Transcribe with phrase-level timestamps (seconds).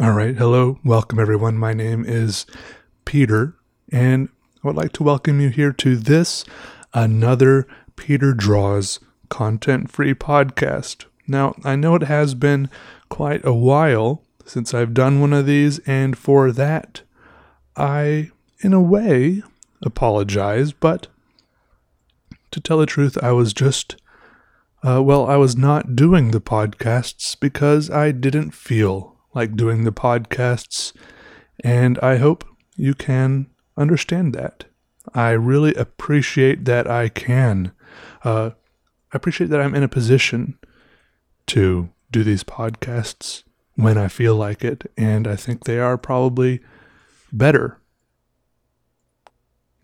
[0.00, 0.34] All right.
[0.34, 0.78] Hello.
[0.82, 1.58] Welcome, everyone.
[1.58, 2.46] My name is
[3.04, 3.56] Peter,
[3.92, 4.30] and
[4.64, 6.46] I would like to welcome you here to this,
[6.94, 11.04] another Peter Draws content free podcast.
[11.28, 12.70] Now, I know it has been
[13.10, 17.02] quite a while since I've done one of these, and for that,
[17.76, 18.30] I,
[18.60, 19.42] in a way,
[19.82, 21.08] apologize, but
[22.50, 23.96] to tell the truth, I was just,
[24.82, 29.92] uh, well, I was not doing the podcasts because I didn't feel like doing the
[29.92, 30.92] podcasts,
[31.64, 32.44] and I hope
[32.76, 34.64] you can understand that.
[35.14, 37.72] I really appreciate that I can.
[38.24, 38.50] Uh,
[39.12, 40.58] I appreciate that I'm in a position
[41.48, 43.42] to do these podcasts
[43.74, 46.60] when I feel like it, and I think they are probably
[47.32, 47.80] better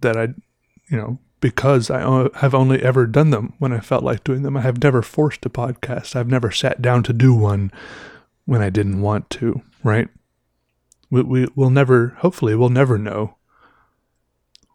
[0.01, 0.29] that I,
[0.89, 4.57] you know, because I have only ever done them when I felt like doing them.
[4.57, 6.17] I have never forced a podcast.
[6.17, 7.73] I've never sat down to do one
[8.49, 10.09] when I didn't want to, right?
[11.11, 13.37] We, we will never, hopefully, we'll never know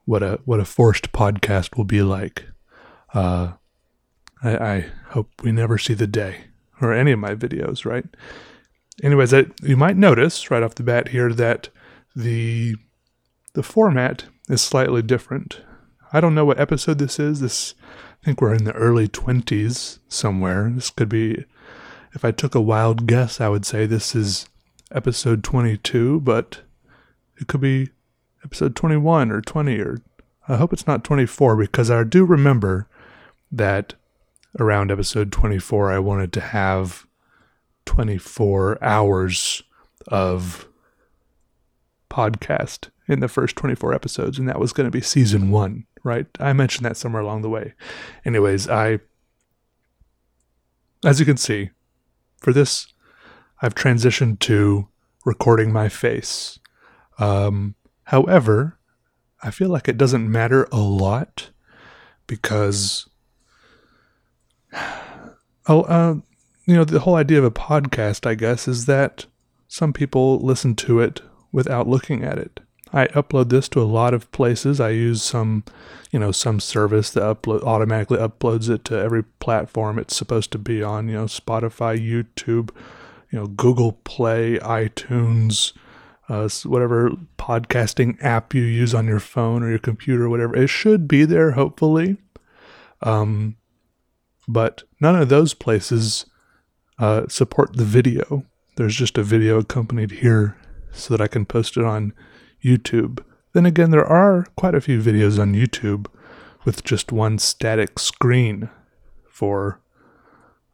[0.06, 2.46] what a what a forced podcast will be like.
[3.16, 3.54] Uh,
[4.44, 6.42] I, I hope we never see the day
[6.82, 8.06] or any of my videos, right?
[9.02, 11.70] Anyways, I, you might notice right off the bat here that
[12.16, 12.76] the
[13.54, 15.62] the format is slightly different.
[16.12, 17.40] I don't know what episode this is.
[17.40, 17.74] This
[18.22, 20.72] I think we're in the early 20s somewhere.
[20.76, 21.46] This could be
[22.14, 24.48] if I took a wild guess, I would say this is
[24.92, 26.62] episode 22, but
[27.38, 27.90] it could be
[28.44, 30.02] episode 21 or 20 or
[30.48, 32.88] I hope it's not 24 because I do remember
[33.52, 33.96] that
[34.60, 37.08] around episode 24 I wanted to have
[37.86, 39.64] 24 hours
[40.08, 40.68] of
[42.10, 46.28] podcast in the first 24 episodes and that was going to be season 1, right?
[46.40, 47.74] I mentioned that somewhere along the way.
[48.26, 49.00] Anyways, I
[51.06, 51.70] as you can see,
[52.44, 52.88] for this,
[53.62, 54.90] I've transitioned to
[55.26, 56.60] recording my face.
[57.18, 58.78] Um, however,
[59.42, 61.50] I feel like it doesn't matter a lot
[62.28, 63.10] because,
[65.68, 66.16] oh, uh,
[66.66, 69.26] you know, the whole idea of a podcast, I guess, is that
[69.68, 71.22] some people listen to it
[71.52, 72.60] without looking at it.
[72.94, 74.80] I upload this to a lot of places.
[74.80, 75.64] I use some,
[76.12, 80.60] you know, some service that upload automatically uploads it to every platform it's supposed to
[80.60, 81.08] be on.
[81.08, 82.70] You know, Spotify, YouTube,
[83.32, 85.74] you know, Google Play, iTunes,
[86.30, 90.56] uh, whatever podcasting app you use on your phone or your computer, whatever.
[90.56, 92.18] It should be there, hopefully.
[93.02, 93.58] Um,
[94.48, 96.28] but none of those places
[97.00, 98.46] uh, support the video.
[98.76, 100.58] There's just a video accompanied here
[100.92, 102.14] so that I can post it on
[102.64, 103.24] YouTube.
[103.54, 106.08] Then again, there are quite a few videos on YouTube
[106.66, 108.70] with just one static screen
[109.30, 109.80] for,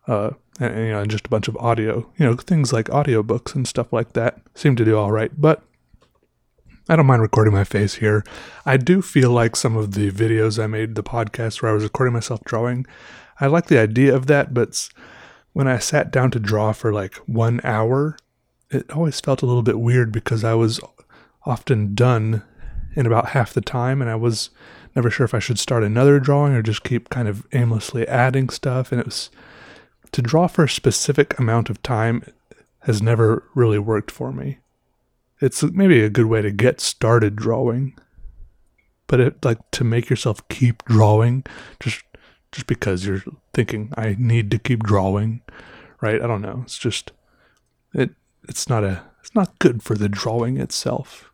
[0.08, 2.10] uh, and, you know, and just a bunch of audio.
[2.18, 5.32] You know, things like audiobooks and stuff like that seem to do all right.
[5.40, 5.64] But
[6.88, 8.24] I don't mind recording my face here.
[8.66, 11.84] I do feel like some of the videos I made, the podcast where I was
[11.84, 12.86] recording myself drawing,
[13.40, 14.90] I like the idea of that, but
[15.54, 18.18] when I sat down to draw for like one hour,
[18.70, 20.80] it always felt a little bit weird because I was
[21.46, 22.44] often done
[22.96, 24.50] in about half the time, and I was
[24.96, 28.50] never sure if I should start another drawing or just keep kind of aimlessly adding
[28.50, 28.92] stuff.
[28.92, 29.30] And it was
[30.12, 32.24] to draw for a specific amount of time
[32.82, 34.60] has never really worked for me.
[35.42, 37.98] It's maybe a good way to get started drawing,
[39.08, 41.46] but it like to make yourself keep drawing
[41.80, 42.04] just
[42.52, 43.24] just because you're
[43.54, 45.42] thinking I need to keep drawing,
[46.02, 46.22] right?
[46.22, 46.62] I don't know.
[46.64, 47.12] It's just
[47.94, 48.12] it
[48.48, 51.29] it's not a it's not good for the drawing itself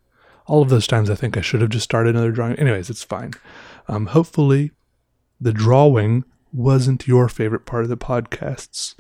[0.46, 2.56] all of those times I think I should have just started another drawing.
[2.58, 3.34] Anyways, it's fine.
[3.88, 4.72] Um, hopefully,
[5.40, 8.96] the drawing wasn't your favorite part of the podcasts.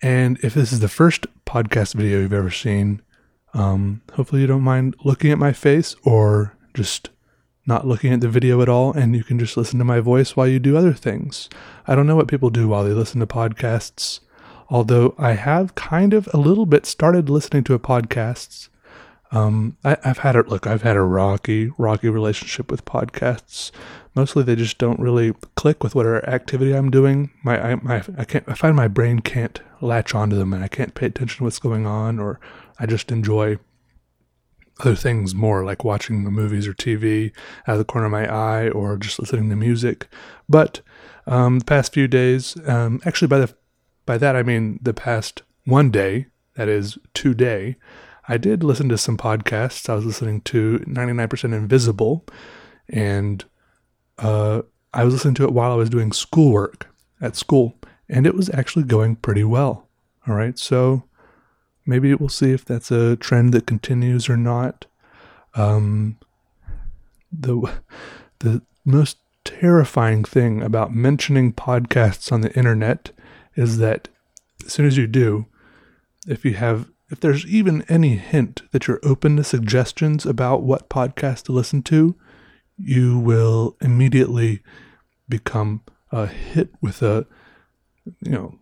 [0.00, 3.02] And if this is the first podcast video you've ever seen,
[3.54, 7.10] um, hopefully you don't mind looking at my face or just
[7.66, 10.34] not looking at the video at all, and you can just listen to my voice
[10.34, 11.50] while you do other things.
[11.86, 14.20] I don't know what people do while they listen to podcasts,
[14.70, 18.68] although I have kind of a little bit started listening to a podcasts
[19.30, 20.48] um, I, have had it.
[20.48, 23.70] Look, I've had a rocky, rocky relationship with podcasts.
[24.14, 27.30] Mostly, they just don't really click with whatever activity I'm doing.
[27.44, 28.44] My, I, my, I can't.
[28.48, 31.58] I find my brain can't latch onto them, and I can't pay attention to what's
[31.58, 32.40] going on, or
[32.80, 33.58] I just enjoy
[34.80, 37.32] other things more, like watching the movies or TV
[37.66, 40.08] out of the corner of my eye, or just listening to music.
[40.48, 40.80] But
[41.26, 43.54] um, the past few days, um, actually, by the
[44.06, 47.76] by that I mean the past one day, that is today.
[48.28, 49.88] I did listen to some podcasts.
[49.88, 52.26] I was listening to 99% Invisible,
[52.88, 53.44] and
[54.18, 56.88] uh, I was listening to it while I was doing schoolwork
[57.20, 57.74] at school,
[58.08, 59.88] and it was actually going pretty well.
[60.26, 61.04] All right, so
[61.86, 64.84] maybe we'll see if that's a trend that continues or not.
[65.54, 66.18] Um,
[67.32, 67.80] the
[68.40, 73.10] the most terrifying thing about mentioning podcasts on the internet
[73.56, 74.08] is that
[74.64, 75.46] as soon as you do,
[76.26, 80.90] if you have if there's even any hint that you're open to suggestions about what
[80.90, 82.14] podcast to listen to,
[82.78, 84.60] you will immediately
[85.28, 85.82] become
[86.12, 87.26] a hit with a
[88.22, 88.58] you know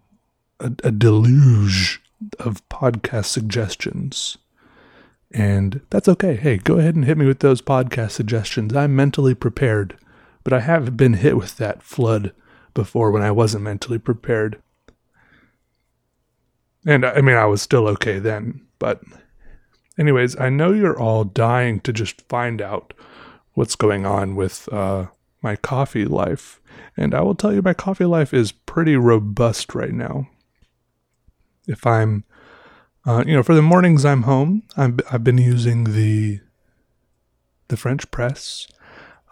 [0.61, 2.03] a, a deluge
[2.39, 4.39] of podcast suggestions.
[5.33, 6.37] And that's okay.
[6.37, 8.75] Hey, go ahead and hit me with those podcast suggestions.
[8.75, 9.99] I'm mentally prepared,
[10.45, 12.33] but I have been hit with that flood
[12.75, 14.63] before when I wasn't mentally prepared.
[16.87, 18.63] And I mean, I was still okay then.
[18.79, 19.03] But,
[19.99, 22.95] anyways, I know you're all dying to just find out
[23.55, 25.07] what's going on with uh,
[25.43, 26.61] my coffee life.
[26.97, 30.29] And I will tell you, my coffee life is pretty robust right now.
[31.67, 32.25] If I'm,
[33.05, 36.41] uh, you know, for the mornings I'm home, I'm, I've been using the
[37.69, 38.69] the French press.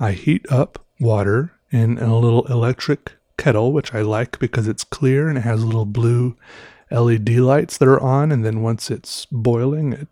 [0.01, 5.29] I heat up water in a little electric kettle, which I like because it's clear
[5.29, 6.37] and it has a little blue
[6.91, 10.09] LED lights that are on, and then once it's boiling, it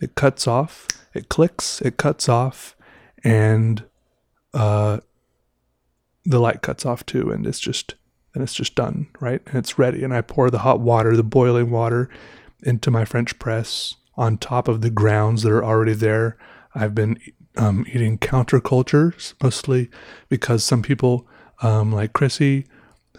[0.00, 2.74] it cuts off, it clicks, it cuts off,
[3.22, 3.84] and
[4.54, 5.00] uh,
[6.24, 7.94] the light cuts off too, and it's just
[8.34, 9.42] and it's just done, right?
[9.46, 10.04] And it's ready.
[10.04, 12.08] And I pour the hot water, the boiling water,
[12.62, 16.36] into my French press on top of the grounds that are already there.
[16.74, 17.18] I've been
[17.56, 19.90] um, eating countercultures mostly
[20.28, 21.26] because some people,
[21.62, 22.66] um, like Chrissy,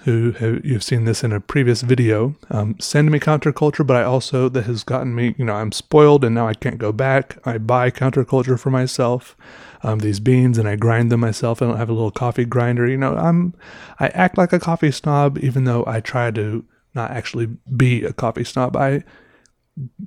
[0.03, 4.03] who have, you've seen this in a previous video, um, send me counterculture, but I
[4.03, 7.37] also, that has gotten me, you know, I'm spoiled and now I can't go back.
[7.45, 9.35] I buy counterculture for myself,
[9.83, 11.61] um, these beans, and I grind them myself.
[11.61, 12.87] I don't have a little coffee grinder.
[12.87, 13.53] You know, I'm,
[13.99, 16.65] I act like a coffee snob, even though I try to
[16.95, 18.75] not actually be a coffee snob.
[18.75, 19.03] I,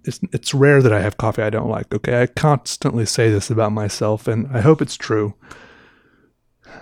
[0.04, 1.94] it's, it's rare that I have coffee I don't like.
[1.94, 2.20] Okay.
[2.20, 5.34] I constantly say this about myself and I hope it's true.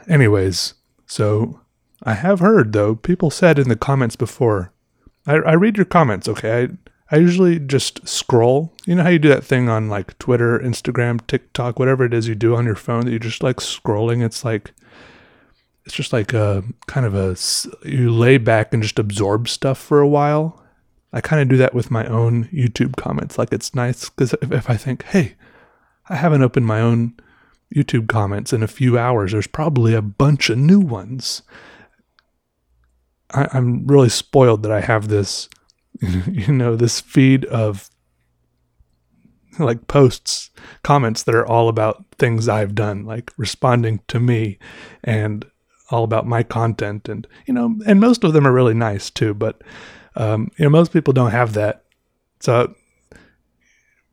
[0.09, 0.75] Anyways,
[1.07, 1.62] so
[2.03, 4.73] I have heard though, people said in the comments before.
[5.27, 6.65] I, I read your comments, okay?
[6.65, 6.69] I
[7.13, 8.73] I usually just scroll.
[8.87, 12.27] You know how you do that thing on like Twitter, Instagram, TikTok, whatever it is
[12.27, 14.25] you do on your phone that you just like scrolling.
[14.25, 14.73] It's like
[15.85, 17.37] it's just like a kind of a
[17.87, 20.65] you lay back and just absorb stuff for a while.
[21.13, 23.37] I kind of do that with my own YouTube comments.
[23.37, 25.35] Like it's nice because if, if I think, hey,
[26.09, 27.13] I haven't opened my own
[27.75, 31.43] YouTube comments in a few hours, there's probably a bunch of new ones.
[33.33, 35.49] I, I'm really spoiled that I have this,
[36.01, 37.91] you know, this feed of
[39.59, 40.51] like posts,
[40.83, 44.59] comments that are all about things I've done, like responding to me
[45.05, 45.45] and
[45.91, 47.09] all about my content.
[47.09, 49.63] And, you know, and most of them are really nice too, but,
[50.17, 51.85] um, you know, most people don't have that.
[52.41, 52.75] So,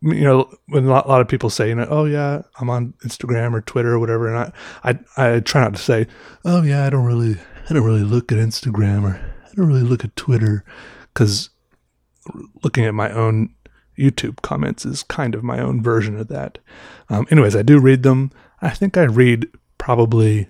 [0.02, 2.70] you know, when a lot, a lot, of people say, you know, oh yeah, I'm
[2.70, 6.08] on Instagram or Twitter or whatever, and I, I, I try not to say,
[6.46, 7.38] oh yeah, I don't really,
[7.70, 10.64] I don't really look at Instagram or I don't really look at Twitter,
[11.14, 11.50] because
[12.64, 13.54] looking at my own
[13.98, 16.58] YouTube comments is kind of my own version of that.
[17.10, 18.32] Um, anyways, I do read them.
[18.62, 20.48] I think I read probably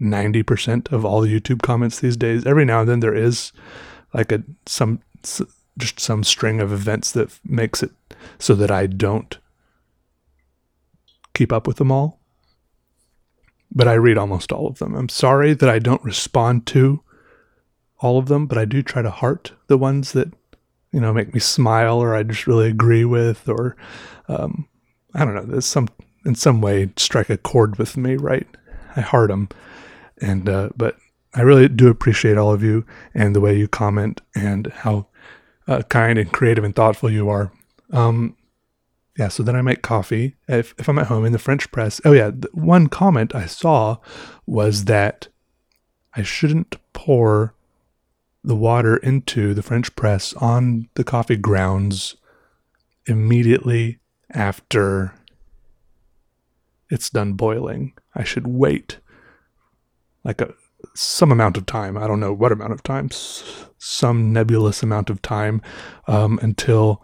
[0.00, 2.44] 90% of all the YouTube comments these days.
[2.44, 3.52] Every now and then there is
[4.12, 5.00] like a some
[5.78, 7.90] just some string of events that makes it
[8.38, 9.38] so that I don't
[11.34, 12.20] keep up with them all.
[13.74, 14.94] But I read almost all of them.
[14.94, 17.02] I'm sorry that I don't respond to
[17.98, 20.32] all of them, but I do try to heart the ones that
[20.92, 23.76] you know make me smile or I just really agree with, or
[24.28, 24.68] um,
[25.14, 25.44] I don't know.
[25.44, 25.88] There's some
[26.24, 28.46] in some way strike a chord with me, right?
[28.96, 29.48] I heart them,
[30.20, 30.96] and uh, but
[31.34, 35.08] I really do appreciate all of you and the way you comment and how
[35.66, 37.52] uh, kind and creative and thoughtful you are.
[37.92, 38.36] Um,
[39.16, 42.00] yeah, so then I make coffee if, if I'm at home in the French press.
[42.04, 43.98] Oh, yeah, one comment I saw
[44.46, 45.28] was that
[46.14, 47.54] I shouldn't pour
[48.42, 52.16] the water into the French press on the coffee grounds
[53.06, 53.98] immediately
[54.30, 55.14] after
[56.90, 57.94] it's done boiling.
[58.14, 58.98] I should wait
[60.24, 60.54] like a
[60.94, 61.96] some amount of time.
[61.96, 63.08] I don't know what amount of time,
[63.78, 65.62] some nebulous amount of time
[66.06, 67.02] um, until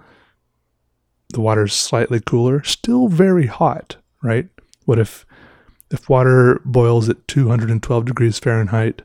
[1.33, 2.63] the water's slightly cooler.
[2.65, 4.49] Still very hot, right?
[4.85, 5.27] What if
[5.91, 9.03] if water boils at 212 degrees Fahrenheit,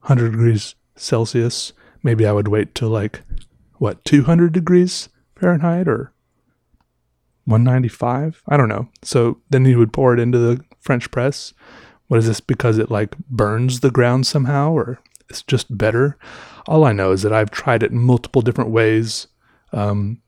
[0.00, 1.72] 100 degrees Celsius?
[2.02, 3.22] Maybe I would wait till like
[3.78, 6.12] what 200 degrees Fahrenheit or
[7.46, 8.42] 195.
[8.48, 8.88] I don't know.
[9.02, 11.52] So then you would pour it into the French press
[12.08, 16.18] what is this because it like burns the ground somehow or it's just better?
[16.66, 19.26] All I know is that I've tried it multiple different ways.
[19.72, 20.20] Um,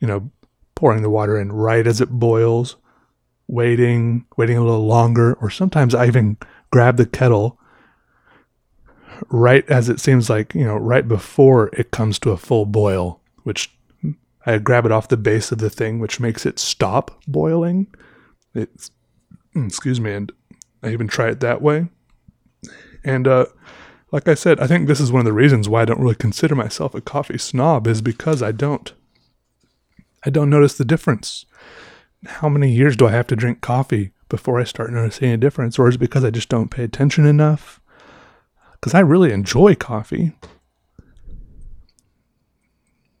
[0.00, 0.30] you know,
[0.74, 2.76] pouring the water in right as it boils,
[3.46, 6.36] waiting, waiting a little longer, or sometimes I even
[6.70, 7.58] grab the kettle
[9.30, 13.20] right as it seems like, you know, right before it comes to a full boil,
[13.44, 13.76] which
[14.46, 17.86] I grab it off the base of the thing, which makes it stop boiling.
[18.54, 18.90] It's,
[19.54, 20.32] excuse me, and
[20.82, 21.88] I even try it that way.
[23.04, 23.46] And uh,
[24.12, 26.14] like I said, I think this is one of the reasons why I don't really
[26.14, 28.92] consider myself a coffee snob is because I don't.
[30.24, 31.46] I don't notice the difference.
[32.26, 35.78] How many years do I have to drink coffee before I start noticing a difference?
[35.78, 37.80] Or is it because I just don't pay attention enough?
[38.72, 40.32] Because I really enjoy coffee.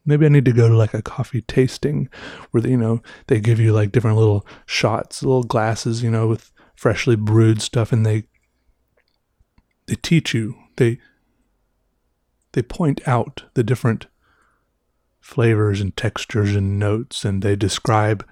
[0.06, 2.08] Maybe I need to go to like a coffee tasting
[2.50, 6.28] where, they, you know, they give you like different little shots, little glasses, you know,
[6.28, 8.24] with freshly brewed stuff and they
[9.86, 10.98] they teach you they
[12.52, 14.06] they point out the different
[15.24, 18.26] flavors and textures and notes and they describe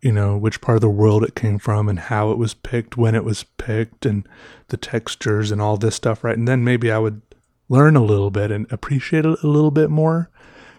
[0.00, 2.96] you know which part of the world it came from and how it was picked
[2.96, 4.28] when it was picked and
[4.68, 6.36] the textures and all this stuff right?
[6.36, 7.22] And then maybe i would
[7.68, 10.28] learn a little bit and appreciate it a little bit more.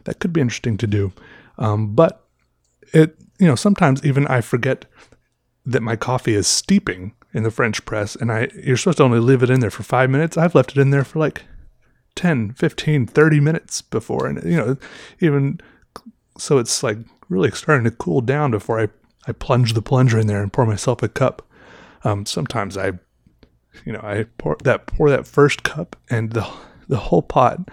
[0.04, 1.14] That could be interesting to do.
[1.58, 2.26] Um, but
[2.94, 4.86] it you know sometimes even i forget
[5.66, 9.20] that my coffee is steeping in the French press, and I you're supposed to only
[9.20, 10.38] leave it in there for five minutes.
[10.38, 11.44] I've left it in there for like
[12.18, 14.78] 10, 15, 30 minutes before, and you know,
[15.22, 15.62] even
[16.38, 16.98] so, it's like
[17.30, 18.90] really starting to cool down before I
[19.28, 21.46] I plunge the plunger in there and pour myself a cup.
[22.04, 22.94] Um, sometimes I,
[23.86, 26.48] you know, I pour that pour that first cup, and the
[26.88, 27.70] the whole pot,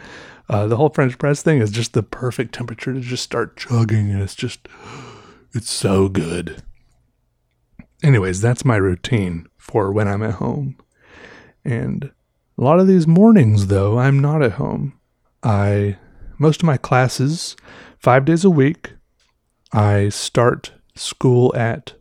[0.48, 4.10] uh, the whole French press thing is just the perfect temperature to just start chugging,
[4.10, 4.68] and it's just,
[5.54, 6.62] it's so good.
[8.02, 10.76] Anyways, that's my routine for when I'm at home.
[11.64, 12.12] And
[12.56, 14.98] a lot of these mornings, though, I'm not at home.
[15.42, 15.96] I,
[16.38, 17.56] most of my classes,
[17.98, 18.92] five days a week,
[19.72, 21.94] I start school at,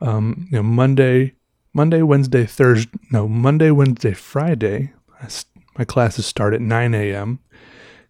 [0.00, 1.32] um, you know, Monday,
[1.72, 4.92] Monday, Wednesday, Thursday, no, Monday, Wednesday, Friday.
[5.78, 7.40] my classes start at 9 a.m.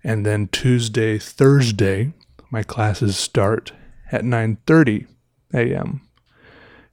[0.02, 2.12] And then Tuesday, Thursday,
[2.50, 3.73] my classes start
[4.12, 5.06] at 9:30
[5.54, 6.02] a.m.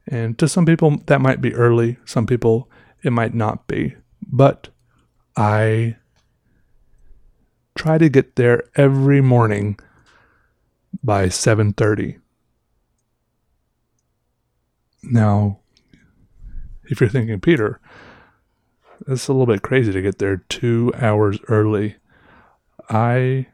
[0.08, 1.98] And to some people, that might be early.
[2.06, 2.70] Some people,
[3.04, 3.96] it might not be.
[4.32, 4.70] But
[5.36, 5.98] I
[7.76, 9.78] try to get there every morning
[11.04, 12.18] by 7:30.
[15.04, 15.60] Now,
[16.86, 17.80] if you're thinking, Peter,
[19.08, 21.96] it's a little bit crazy to get there two hours early.
[22.90, 23.48] I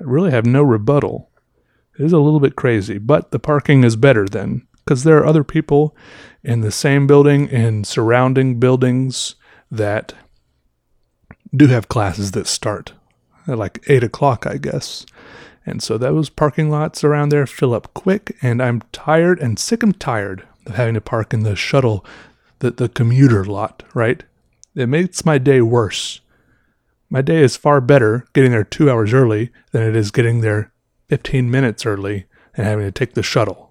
[0.00, 1.30] really have no rebuttal.
[1.98, 5.26] It is a little bit crazy, but the parking is better than because there are
[5.26, 5.96] other people
[6.42, 9.34] in the same building and surrounding buildings
[9.70, 10.12] that
[11.54, 12.92] do have classes that start
[13.46, 15.06] at like eight o'clock, I guess.
[15.66, 19.82] And so those parking lots around there fill up quick, and I'm tired and sick
[19.82, 22.04] and tired of having to park in the shuttle,
[22.58, 24.22] the, the commuter lot, right?
[24.74, 26.20] It makes my day worse.
[27.08, 30.72] My day is far better getting there two hours early than it is getting there
[31.08, 32.26] 15 minutes early
[32.56, 33.63] and having to take the shuttle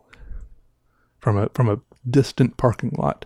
[1.24, 3.24] from a from a distant parking lot.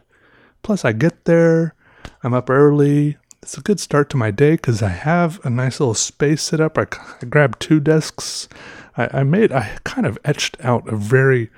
[0.62, 1.74] Plus, I get there,
[2.22, 3.18] I'm up early.
[3.42, 6.62] It's a good start to my day because I have a nice little space set
[6.62, 6.78] up.
[6.78, 6.86] I,
[7.22, 8.48] I grabbed two desks.
[8.96, 11.50] I, I made, I kind of etched out a very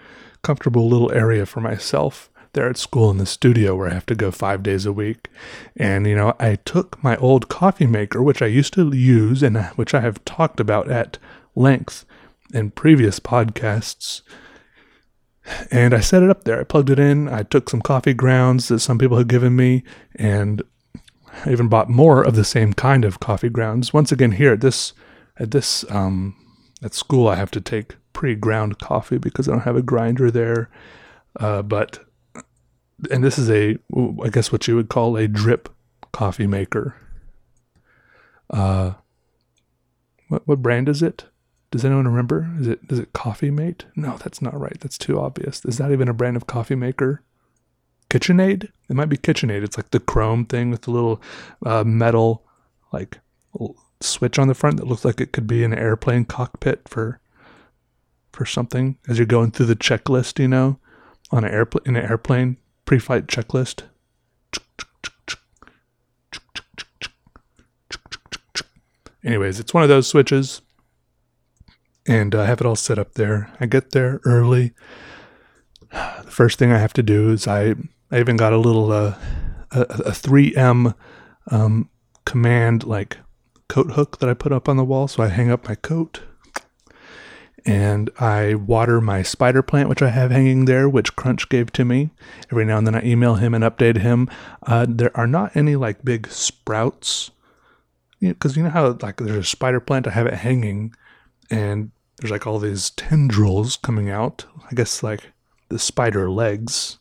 [0.41, 4.15] comfortable little area for myself there at school in the studio where I have to
[4.15, 5.27] go five days a week.
[5.75, 9.58] And, you know, I took my old coffee maker, which I used to use and
[9.58, 11.17] uh, which I have talked about at
[11.55, 12.05] length
[12.53, 14.22] in previous podcasts,
[15.72, 16.60] and I set it up there.
[16.60, 17.27] I plugged it in.
[17.27, 19.84] I took some coffee grounds that some people had given me,
[20.15, 20.62] and
[21.46, 23.94] I even bought more of the same kind of coffee grounds.
[23.94, 24.94] Once again, here at this
[25.38, 26.36] at this um,
[26.82, 30.70] at school, I have to take pre-ground coffee because I don't have a grinder there.
[31.39, 32.00] Uh, but
[33.10, 33.77] and this is a
[34.24, 35.70] I guess what you would call a drip
[36.12, 36.96] coffee maker.
[38.50, 38.94] Uh,
[40.27, 41.25] what what brand is it?
[41.72, 42.50] Does anyone remember?
[42.60, 43.86] Is it is it Coffee Mate?
[43.96, 44.80] No, that's not right.
[44.80, 45.64] That's too obvious.
[45.66, 47.22] Is that even a brand of coffee maker?
[48.10, 48.70] KitchenAid?
[48.90, 49.64] It might be KitchenAid.
[49.64, 51.22] It's like the chrome thing with the little
[51.64, 52.44] uh, metal
[52.92, 53.20] like
[54.02, 57.20] switch on the front that looks like it could be an airplane cockpit for
[58.32, 60.80] for something as you're going through the checklist, you know,
[61.32, 63.84] on an airplane in an airplane pre-flight checklist.
[69.24, 70.62] Anyways, it's one of those switches
[72.10, 73.54] and I have it all set up there.
[73.60, 74.74] I get there early.
[75.92, 77.74] The first thing I have to do is I
[78.12, 79.16] I even got a little uh,
[79.72, 80.94] a, a 3M
[81.51, 81.89] um,
[82.25, 83.18] command like
[83.68, 86.22] coat hook that I put up on the wall, so I hang up my coat.
[87.66, 91.84] and I water my spider plant, which I have hanging there, which Crunch gave to
[91.84, 92.12] me.
[92.51, 94.30] Every now and then I email him and update him.
[94.63, 97.32] Uh, there are not any like big sprouts,
[98.22, 100.94] because you, know, you know how like there's a spider plant, I have it hanging,
[101.50, 104.46] and there's like all these tendrils coming out.
[104.70, 105.32] I guess like
[105.70, 107.00] the spider legs,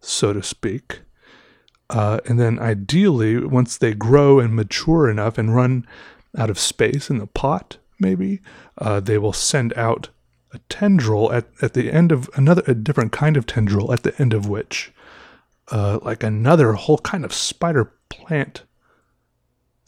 [0.00, 1.00] so to speak.
[1.90, 5.86] Uh, and then ideally, once they grow and mature enough and run
[6.36, 8.40] out of space in the pot, maybe,
[8.78, 10.08] uh, they will send out
[10.52, 14.18] a tendril at, at the end of another, a different kind of tendril at the
[14.20, 14.92] end of which,
[15.70, 18.62] uh, like another whole kind of spider plant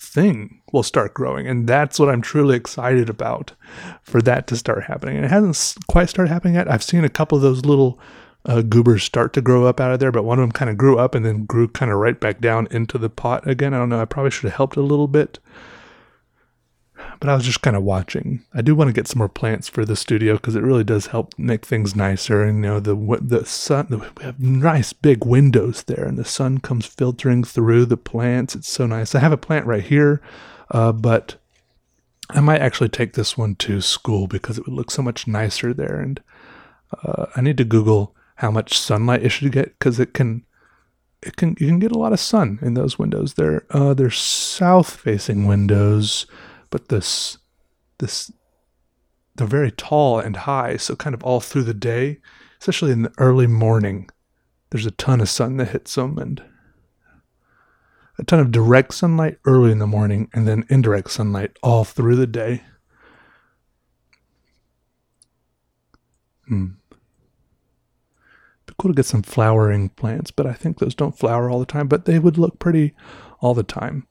[0.07, 1.47] thing will start growing.
[1.47, 3.53] And that's what I'm truly excited about
[4.03, 5.17] for that to start happening.
[5.17, 6.71] And it hasn't quite started happening yet.
[6.71, 7.99] I've seen a couple of those little
[8.47, 10.79] uh, goobers start to grow up out of there, but one of them kind of
[10.79, 13.75] grew up and then grew kind of right back down into the pot again.
[13.75, 14.01] I don't know.
[14.01, 15.39] I probably should have helped a little bit
[17.21, 18.45] but I was just kind of watching.
[18.55, 21.07] I do want to get some more plants for the studio because it really does
[21.07, 22.43] help make things nicer.
[22.43, 26.59] And you know, the the sun, we have nice big windows there, and the sun
[26.59, 28.55] comes filtering through the plants.
[28.55, 29.15] It's so nice.
[29.15, 30.21] I have a plant right here,
[30.71, 31.37] uh, but
[32.31, 35.73] I might actually take this one to school because it would look so much nicer
[35.73, 36.01] there.
[36.01, 36.21] And
[37.03, 40.45] uh, I need to Google how much sunlight it should get because it can
[41.23, 43.35] it can you can get a lot of sun in those windows.
[43.35, 46.27] They're uh, they're south facing windows
[46.71, 47.39] but this
[47.99, 48.31] this
[49.37, 52.19] they're very tall and high, so kind of all through the day,
[52.59, 54.09] especially in the early morning,
[54.71, 56.43] there's a ton of sun that hits them and
[58.19, 62.17] a ton of direct sunlight early in the morning and then indirect sunlight all through
[62.17, 62.63] the day.
[66.49, 66.67] Hmm.
[68.67, 71.67] Be cool to get some flowering plants, but I think those don't flower all the
[71.67, 72.95] time, but they would look pretty
[73.41, 74.07] all the time.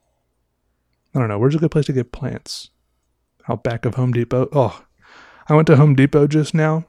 [1.15, 1.39] I don't know.
[1.39, 2.69] Where's a good place to get plants?
[3.47, 4.49] Out back of Home Depot.
[4.51, 4.83] Oh,
[5.47, 6.85] I went to Home Depot just now.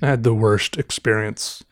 [0.00, 1.64] I had the worst experience.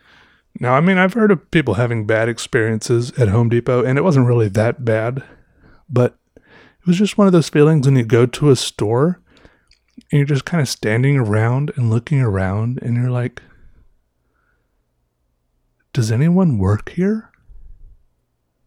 [0.59, 4.03] Now, I mean, I've heard of people having bad experiences at Home Depot, and it
[4.03, 5.23] wasn't really that bad,
[5.89, 9.21] but it was just one of those feelings when you go to a store
[9.95, 13.43] and you're just kind of standing around and looking around, and you're like,
[15.93, 17.31] does anyone work here?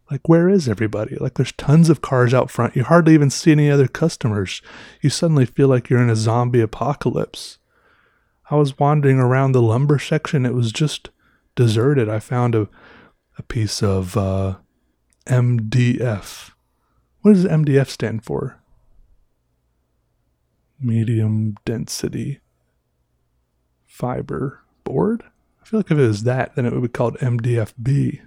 [0.10, 1.16] Like, where is everybody?
[1.16, 2.76] Like, there's tons of cars out front.
[2.76, 4.62] You hardly even see any other customers.
[5.02, 7.58] You suddenly feel like you're in a zombie apocalypse.
[8.52, 10.46] I was wandering around the lumber section.
[10.46, 11.10] It was just
[11.56, 12.08] deserted.
[12.08, 12.70] I found a,
[13.40, 14.58] a piece of uh,
[15.26, 16.52] MDF.
[17.22, 18.62] What does MDF stand for?
[20.80, 22.42] Medium density
[23.88, 25.24] fiber board?
[25.64, 28.22] I feel like if it was that, then it would be called MDFB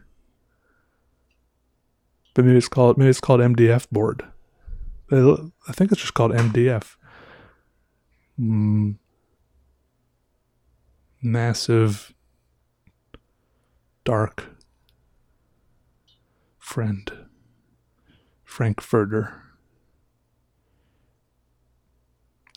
[2.39, 4.23] but maybe it's called maybe it's called MDF board.
[5.11, 6.95] I think it's just called MDF.
[8.41, 8.95] Mm.
[11.21, 12.15] Massive,
[14.05, 14.51] dark
[16.61, 17.11] friend,
[18.45, 19.43] Frankfurter.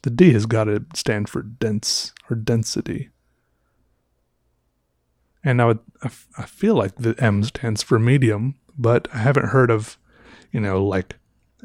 [0.04, 3.10] The D has got to stand for dense or density.
[5.44, 9.70] And I would, I feel like the M stands for medium, but I haven't heard
[9.70, 9.98] of,
[10.52, 11.16] you know, like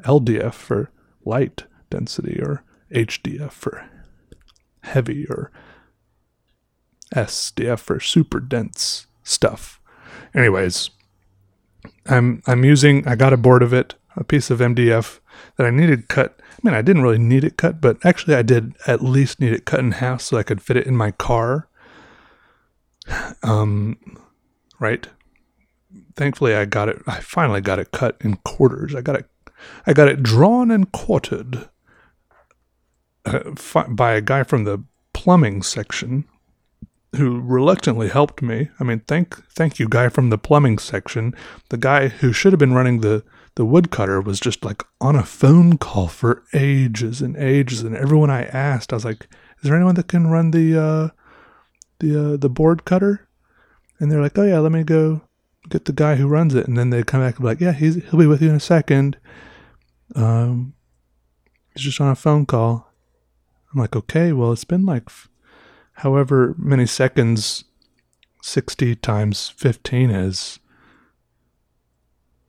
[0.02, 0.90] LDF for
[1.24, 3.88] light density or HDF for
[4.83, 5.50] heavy or
[7.14, 9.81] SDF for super dense stuff.
[10.35, 10.90] Anyways,
[12.05, 15.20] I'm I'm using I got a board of it, a piece of MDF
[15.57, 16.38] that I needed cut.
[16.52, 19.52] I mean, I didn't really need it cut, but actually I did at least need
[19.52, 21.68] it cut in half so I could fit it in my car.
[23.42, 23.98] Um
[24.79, 25.09] right?
[26.16, 27.02] Thankfully I got it.
[27.07, 28.94] I finally got it cut in quarters.
[28.94, 29.26] I got it.
[29.87, 31.68] I got it drawn and quartered
[33.24, 33.52] uh,
[33.88, 36.24] by a guy from the plumbing section
[37.16, 38.68] who reluctantly helped me.
[38.79, 41.35] I mean, thank thank you, guy from the plumbing section.
[41.70, 43.24] The guy who should have been running the
[43.55, 47.83] the woodcutter was just like on a phone call for ages and ages.
[47.83, 49.29] And everyone I asked, I was like,
[49.61, 51.09] "Is there anyone that can run the uh,
[52.00, 53.29] the uh, the board cutter?"
[53.98, 55.22] And they're like, "Oh yeah, let me go
[55.68, 57.72] get the guy who runs it, and then they come back and be like, yeah,
[57.72, 59.16] he's he'll be with you in a second.
[60.14, 60.74] Um,
[61.74, 62.92] he's just on a phone call.
[63.72, 65.09] I'm like, okay, well, it's been like,
[65.94, 67.64] however many seconds,
[68.42, 70.59] sixty times fifteen is.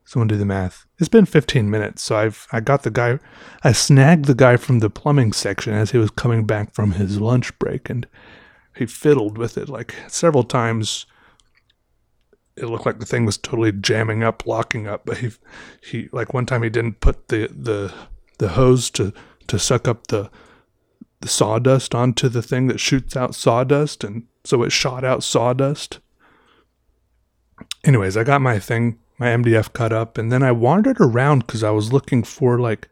[0.04, 0.86] Someone do the math.
[0.98, 3.18] It's been 15 minutes, so I've I got the guy,
[3.62, 7.20] I snagged the guy from the plumbing section as he was coming back from his
[7.20, 8.06] lunch break, and
[8.74, 11.04] he fiddled with it like several times
[12.60, 15.02] it looked like the thing was totally jamming up, locking up.
[15.04, 15.30] But he,
[15.80, 17.92] he like one time he didn't put the the
[18.38, 19.12] the hose to
[19.46, 20.30] to suck up the
[21.20, 25.98] the sawdust onto the thing that shoots out sawdust, and so it shot out sawdust.
[27.84, 31.64] Anyways, I got my thing, my MDF cut up, and then I wandered around because
[31.64, 32.88] I was looking for like,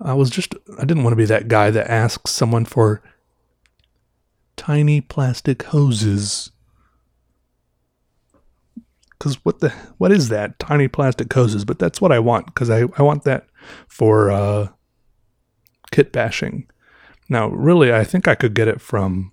[0.00, 3.02] I was just, I didn't want to be that guy that asks someone for
[4.56, 6.50] tiny plastic hoses.
[9.22, 10.58] Because what the, what is that?
[10.58, 13.46] Tiny plastic hoses, but that's what I want because I, I want that
[13.86, 14.66] for uh,
[15.92, 16.68] kit bashing.
[17.28, 19.30] Now, really, I think I could get it from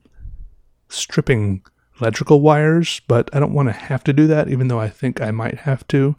[0.90, 1.64] stripping
[2.00, 5.22] electrical wires, but I don't want to have to do that, even though I think
[5.22, 6.16] I might have to.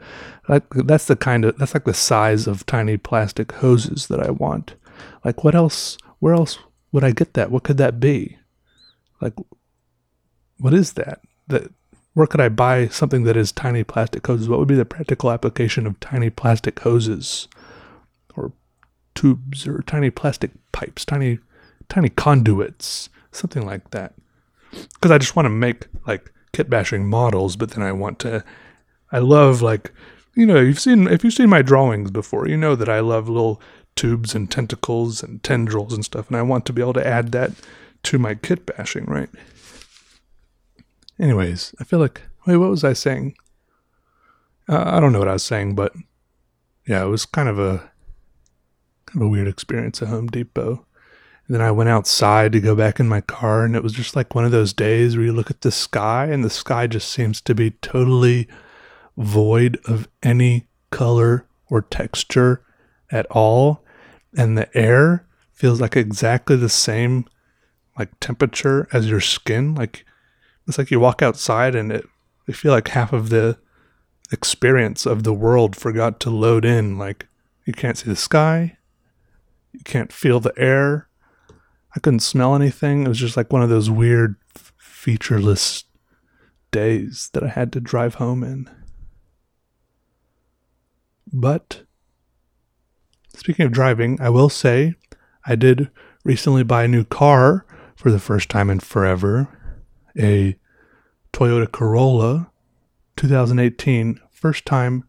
[0.48, 4.32] Like that's the kind of that's like the size of tiny plastic hoses that I
[4.32, 4.74] want.
[5.24, 5.96] Like what else?
[6.18, 6.58] Where else
[6.90, 7.52] would I get that?
[7.52, 8.36] What could that be?
[9.20, 9.34] Like
[10.58, 11.20] what is that?
[11.46, 11.70] That
[12.14, 14.48] where could I buy something that is tiny plastic hoses?
[14.48, 17.48] What would be the practical application of tiny plastic hoses
[18.36, 18.52] or
[19.14, 21.38] tubes or tiny plastic pipes, tiny
[21.88, 24.14] tiny conduits, something like that?
[24.70, 28.44] because I just want to make like kit bashing models, but then I want to.
[29.12, 29.92] I love like
[30.34, 33.28] you know you've seen if you've seen my drawings before, you know that I love
[33.28, 33.60] little
[33.96, 37.32] tubes and tentacles and tendrils and stuff, and I want to be able to add
[37.32, 37.52] that
[38.04, 39.28] to my kit bashing, right?
[41.20, 43.34] Anyways, I feel like wait, what was I saying?
[44.68, 45.92] Uh, I don't know what I was saying, but
[46.86, 47.90] yeah, it was kind of a
[49.06, 50.86] kind of a weird experience at Home Depot.
[51.46, 54.16] And then I went outside to go back in my car, and it was just
[54.16, 57.10] like one of those days where you look at the sky, and the sky just
[57.10, 58.48] seems to be totally
[59.16, 62.62] void of any color or texture
[63.10, 63.84] at all.
[64.36, 67.26] And the air feels like exactly the same
[67.98, 69.74] like temperature as your skin.
[69.74, 70.06] Like
[70.70, 72.06] it's like you walk outside and it
[72.48, 73.58] I feel like half of the
[74.32, 76.98] experience of the world forgot to load in.
[76.98, 77.28] Like
[77.66, 78.78] you can't see the sky,
[79.72, 81.08] you can't feel the air,
[81.94, 83.04] I couldn't smell anything.
[83.04, 84.36] It was just like one of those weird,
[84.78, 85.84] featureless
[86.70, 88.70] days that I had to drive home in.
[91.32, 91.82] But
[93.34, 94.94] speaking of driving, I will say
[95.44, 95.90] I did
[96.24, 99.48] recently buy a new car for the first time in forever
[100.18, 100.56] a
[101.32, 102.50] Toyota Corolla
[103.16, 104.20] 2018.
[104.30, 105.04] First time,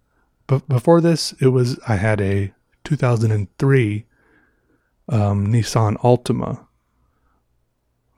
[0.47, 2.53] but before this, it was I had a
[2.83, 4.05] 2003
[5.09, 6.65] um, Nissan Altima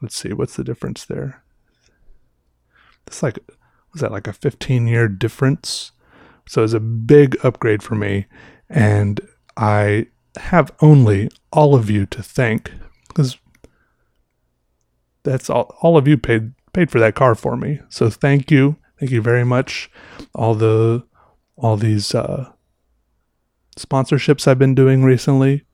[0.03, 1.41] let's see, what's the difference there?
[3.07, 3.39] It's like,
[3.93, 5.93] was that like a 15 year difference?
[6.47, 8.25] So it's a big upgrade for me.
[8.69, 9.21] And
[9.55, 12.73] I have only all of you to thank
[13.07, 13.37] because
[15.23, 17.79] that's all, all of you paid, paid for that car for me.
[17.89, 18.77] So thank you.
[18.99, 19.89] Thank you very much.
[20.33, 21.03] All the,
[21.55, 22.51] all these, uh,
[23.77, 25.65] sponsorships I've been doing recently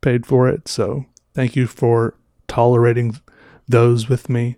[0.00, 0.68] paid for it.
[0.68, 2.16] So thank you for
[2.48, 3.18] tolerating
[3.68, 4.56] those with me,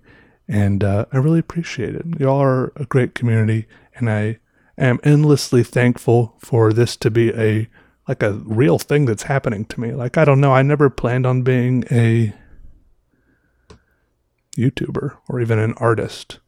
[0.48, 2.04] and uh, I really appreciate it.
[2.18, 4.38] Y'all are a great community, and I
[4.76, 7.68] am endlessly thankful for this to be a
[8.06, 9.92] like a real thing that's happening to me.
[9.92, 12.34] Like I don't know, I never planned on being a
[14.56, 16.40] YouTuber or even an artist,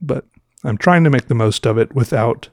[0.00, 0.26] but
[0.64, 2.50] I'm trying to make the most of it without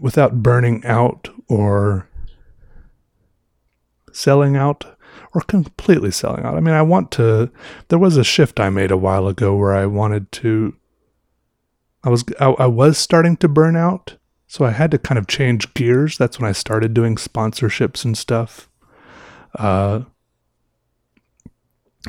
[0.00, 2.08] without burning out or
[4.12, 4.96] selling out
[5.34, 6.56] or completely selling out.
[6.56, 7.50] I mean, I want to.
[7.88, 10.74] There was a shift I made a while ago where I wanted to.
[12.04, 15.26] I was I, I was starting to burn out, so I had to kind of
[15.26, 16.16] change gears.
[16.16, 18.70] That's when I started doing sponsorships and stuff.
[19.54, 20.02] Uh,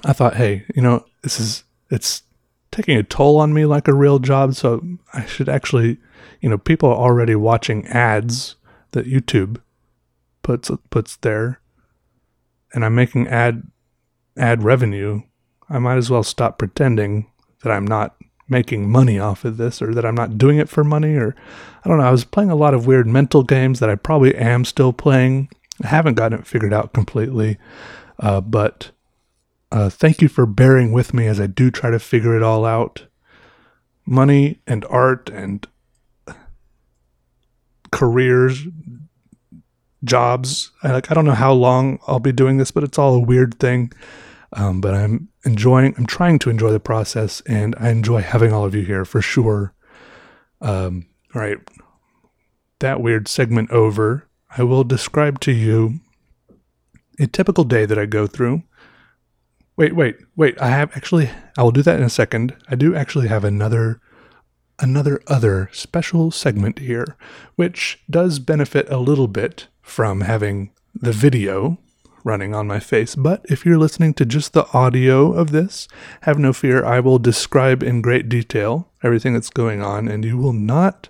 [0.05, 2.23] I thought, hey, you know, this is it's
[2.71, 5.97] taking a toll on me like a real job, so I should actually,
[6.41, 8.55] you know, people are already watching ads
[8.91, 9.61] that YouTube
[10.43, 11.59] puts puts there
[12.73, 13.63] and I'm making ad
[14.37, 15.23] ad revenue,
[15.69, 17.29] I might as well stop pretending
[17.63, 18.15] that I'm not
[18.47, 21.35] making money off of this or that I'm not doing it for money or
[21.83, 22.05] I don't know.
[22.05, 25.49] I was playing a lot of weird mental games that I probably am still playing.
[25.83, 27.57] I haven't gotten it figured out completely,
[28.19, 28.91] uh, but
[29.71, 32.65] uh, thank you for bearing with me as I do try to figure it all
[32.65, 33.07] out.
[34.05, 35.67] Money and art and
[37.91, 38.65] careers
[40.03, 40.71] jobs.
[40.83, 43.19] I, like I don't know how long I'll be doing this, but it's all a
[43.19, 43.91] weird thing.
[44.53, 45.93] Um, but I'm enjoying.
[45.97, 49.21] I'm trying to enjoy the process, and I enjoy having all of you here for
[49.21, 49.73] sure.
[50.61, 51.57] Um, all right,
[52.79, 54.27] that weird segment over.
[54.57, 55.99] I will describe to you
[57.19, 58.63] a typical day that I go through.
[59.77, 60.59] Wait, wait, wait.
[60.59, 61.29] I have actually.
[61.57, 62.55] I will do that in a second.
[62.67, 64.01] I do actually have another
[64.79, 67.15] another other special segment here,
[67.55, 71.77] which does benefit a little bit from having the video
[72.23, 73.15] running on my face.
[73.15, 75.87] But if you're listening to just the audio of this,
[76.21, 76.83] have no fear.
[76.83, 81.09] I will describe in great detail everything that's going on, and you will not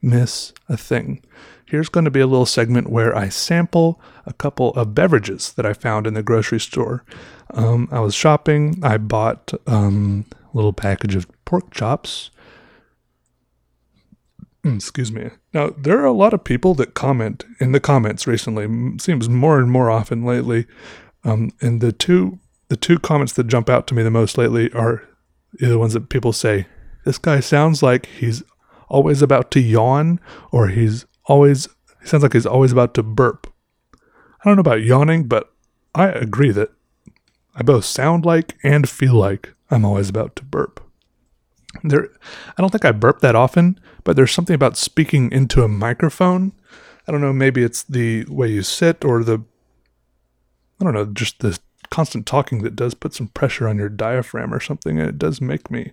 [0.00, 1.22] miss a thing.
[1.68, 5.66] Here's going to be a little segment where I sample a couple of beverages that
[5.66, 7.04] I found in the grocery store.
[7.52, 8.78] Um, I was shopping.
[8.82, 12.30] I bought um, a little package of pork chops.
[14.64, 15.28] Mm, excuse me.
[15.52, 18.96] Now, there are a lot of people that comment in the comments recently.
[18.98, 20.66] Seems more and more often lately.
[21.22, 24.72] Um, and the two the two comments that jump out to me the most lately
[24.72, 25.06] are
[25.52, 26.66] the ones that people say,
[27.04, 28.42] "This guy sounds like he's
[28.88, 30.18] always about to yawn,
[30.50, 31.68] or he's always
[32.00, 33.52] he sounds like he's always about to burp."
[33.94, 35.52] I don't know about yawning, but
[35.94, 36.70] I agree that
[37.54, 40.80] I both sound like and feel like I'm always about to burp.
[41.82, 42.08] There,
[42.56, 46.52] I don't think I burp that often, but there's something about speaking into a microphone.
[47.06, 49.42] I don't know, maybe it's the way you sit or the,
[50.80, 51.58] I don't know, just the
[51.90, 55.40] constant talking that does put some pressure on your diaphragm or something, and it does
[55.40, 55.92] make me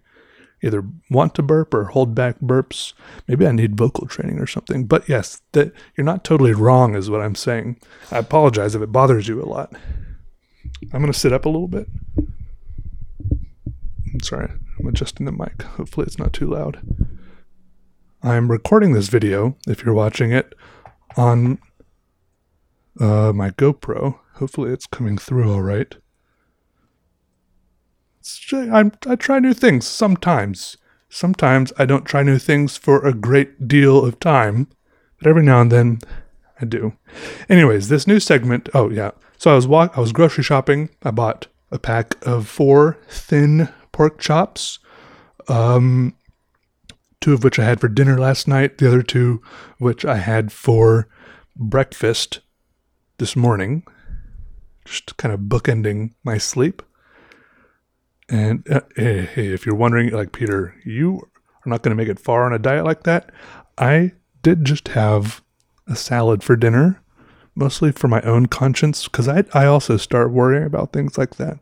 [0.64, 2.94] either want to burp or hold back burps.
[3.28, 4.86] Maybe I need vocal training or something.
[4.86, 7.80] But yes, that you're not totally wrong is what I'm saying.
[8.12, 9.74] I apologize if it bothers you a lot.
[10.94, 11.88] I'm going to sit up a little bit.
[12.18, 15.62] I'm Sorry, I'm adjusting the mic.
[15.62, 16.80] Hopefully, it's not too loud.
[18.24, 20.56] I'm recording this video, if you're watching it,
[21.16, 21.60] on
[23.00, 24.20] uh, my GoPro.
[24.36, 25.96] Hopefully, it's coming through all right.
[28.52, 30.78] I, I try new things sometimes.
[31.10, 34.68] Sometimes I don't try new things for a great deal of time,
[35.18, 36.00] but every now and then
[36.60, 36.94] I do.
[37.50, 38.70] Anyways, this new segment.
[38.74, 39.98] Oh yeah, so I was walk.
[39.98, 40.90] I was grocery shopping.
[41.04, 44.80] I bought a pack of four thin pork chops,
[45.48, 46.16] um,
[47.22, 48.78] two of which I had for dinner last night.
[48.78, 49.42] The other two,
[49.78, 51.08] which I had for
[51.56, 52.40] breakfast
[53.18, 53.84] this morning.
[54.84, 56.82] Just kind of bookending my sleep.
[58.28, 62.20] And uh, hey, if you're wondering, like Peter, you are not going to make it
[62.20, 63.32] far on a diet like that.
[63.78, 65.44] I did just have
[65.88, 67.02] a salad for dinner,
[67.54, 71.60] mostly for my own conscience, because I I also start worrying about things like that.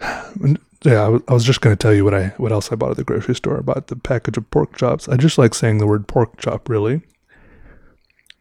[0.00, 2.70] And yeah, I was, I was just going to tell you what I what else
[2.70, 3.58] I bought at the grocery store.
[3.58, 5.08] I bought the package of pork chops.
[5.08, 6.68] I just like saying the word pork chop.
[6.68, 7.02] Really,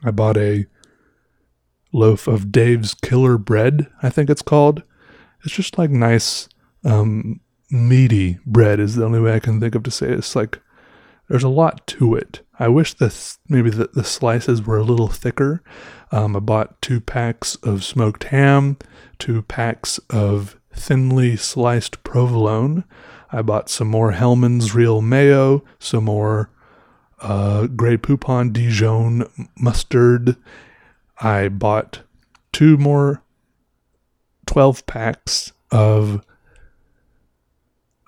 [0.03, 0.67] I bought a
[1.91, 3.87] loaf of Dave's Killer Bread.
[4.03, 4.83] I think it's called.
[5.43, 6.49] It's just like nice
[6.85, 10.19] um, meaty bread is the only way I can think of to say it.
[10.19, 10.59] It's like
[11.27, 12.41] there's a lot to it.
[12.59, 15.61] I wish this maybe the, the slices were a little thicker.
[16.11, 18.77] Um, I bought two packs of smoked ham,
[19.19, 22.83] two packs of thinly sliced provolone.
[23.31, 26.49] I bought some more Hellmann's real mayo, some more
[27.21, 30.37] uh, Grey Poupon Dijon mustard.
[31.19, 32.01] I bought
[32.51, 33.23] two more
[34.45, 36.23] 12 packs of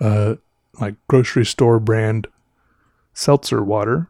[0.00, 0.36] uh,
[0.80, 2.26] like grocery store brand
[3.12, 4.08] seltzer water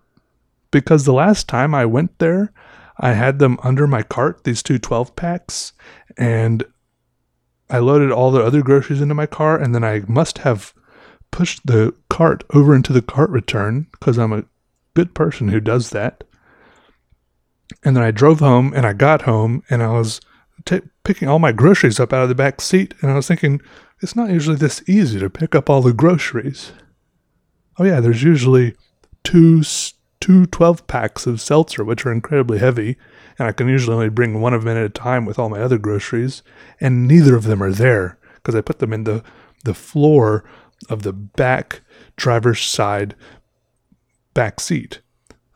[0.71, 2.53] because the last time I went there,
[2.99, 5.73] I had them under my cart, these two 12 packs,
[6.17, 6.65] and
[7.71, 10.75] I loaded all the other groceries into my car, and then I must have
[11.31, 14.45] pushed the cart over into the cart return because I'm a
[14.95, 16.25] good person who does that.
[17.85, 20.21] And then I drove home and I got home and I was
[20.69, 23.61] t- picking all my groceries up out of the back seat, and I was thinking,
[24.03, 26.73] it's not usually this easy to pick up all the groceries.
[27.79, 28.75] Oh, yeah, there's usually
[29.25, 29.63] two,
[30.21, 32.99] two 12 packs of seltzer, which are incredibly heavy,
[33.39, 35.61] and I can usually only bring one of them at a time with all my
[35.61, 36.43] other groceries,
[36.81, 39.25] and neither of them are there because I put them in the,
[39.65, 40.45] the floor
[40.91, 41.81] of the back
[42.17, 43.17] driver's side
[44.35, 45.01] back seat.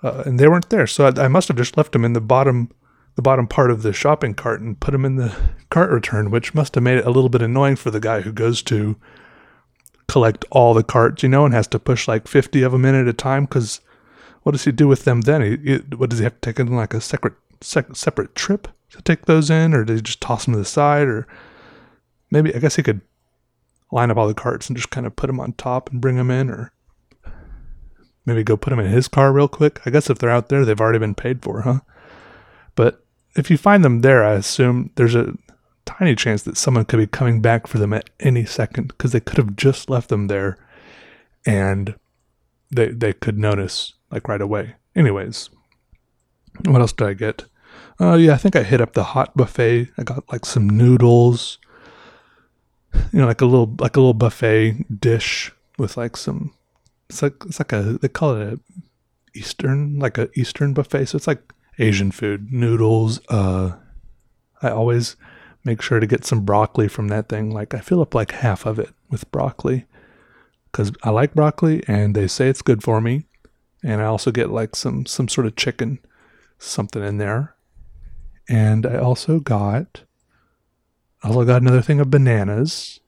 [0.03, 2.21] Uh, and they weren't there, so I, I must have just left them in the
[2.21, 2.71] bottom
[3.15, 5.35] the bottom part of the shopping cart and put them in the
[5.71, 8.33] cart return, which must have made it a little bit annoying for the guy who
[8.33, 8.97] goes to
[10.09, 12.95] collect all the carts, you know, and has to push like 50 of them in
[12.95, 13.45] at a time.
[13.45, 13.81] Because
[14.43, 15.43] what does he do with them then?
[15.43, 18.69] He, he, what does he have to take in like a separate sec, separate trip
[18.91, 21.27] to take those in, or does he just toss them to the side, or
[22.31, 23.01] maybe I guess he could
[23.91, 26.17] line up all the carts and just kind of put them on top and bring
[26.17, 26.73] them in, or
[28.27, 29.81] maybe go put them in his car real quick.
[29.87, 31.81] I guess if they're out there, they've already been paid for, huh?
[32.75, 33.02] But
[33.35, 35.35] if you find them there, I assume there's a
[35.85, 39.21] tiny chance that someone could be coming back for them at any second because they
[39.21, 40.57] could have just left them there
[41.45, 41.95] and
[42.71, 44.75] they they could notice like right away.
[44.95, 45.51] Anyways,
[46.65, 47.45] what else did I get?
[47.99, 49.89] Oh uh, yeah, I think I hit up the hot buffet.
[49.99, 51.59] I got like some noodles,
[52.95, 56.55] you know, like a little like a little buffet dish with like some.
[57.09, 58.61] It's like it's like a they call it a
[59.35, 61.07] Eastern like a Eastern buffet.
[61.07, 63.21] So it's like Asian food, noodles.
[63.29, 63.77] Uh,
[64.63, 65.17] I always
[65.65, 67.51] make sure to get some broccoli from that thing.
[67.51, 69.87] Like I fill up like half of it with broccoli
[70.71, 73.25] because I like broccoli and they say it's good for me.
[73.83, 75.99] And I also get like some some sort of chicken,
[76.59, 77.55] something in there.
[78.49, 80.03] And I also got
[81.23, 83.01] I also got another thing of bananas.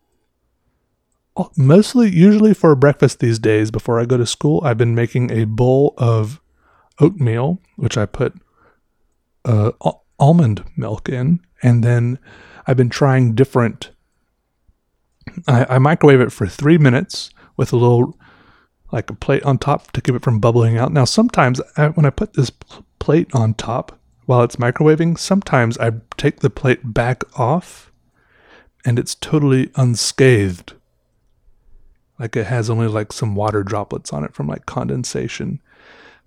[1.56, 5.46] Mostly, usually for breakfast these days before I go to school, I've been making a
[5.46, 6.40] bowl of
[7.00, 8.34] oatmeal, which I put
[9.44, 9.72] uh,
[10.18, 12.18] almond milk in, and then
[12.66, 13.90] I've been trying different.
[15.46, 18.18] I, I microwave it for three minutes with a little,
[18.92, 20.92] like a plate on top to keep it from bubbling out.
[20.92, 22.50] Now, sometimes I, when I put this
[22.98, 27.92] plate on top while it's microwaving, sometimes I take the plate back off
[28.84, 30.74] and it's totally unscathed.
[32.18, 35.60] Like it has only like some water droplets on it from like condensation.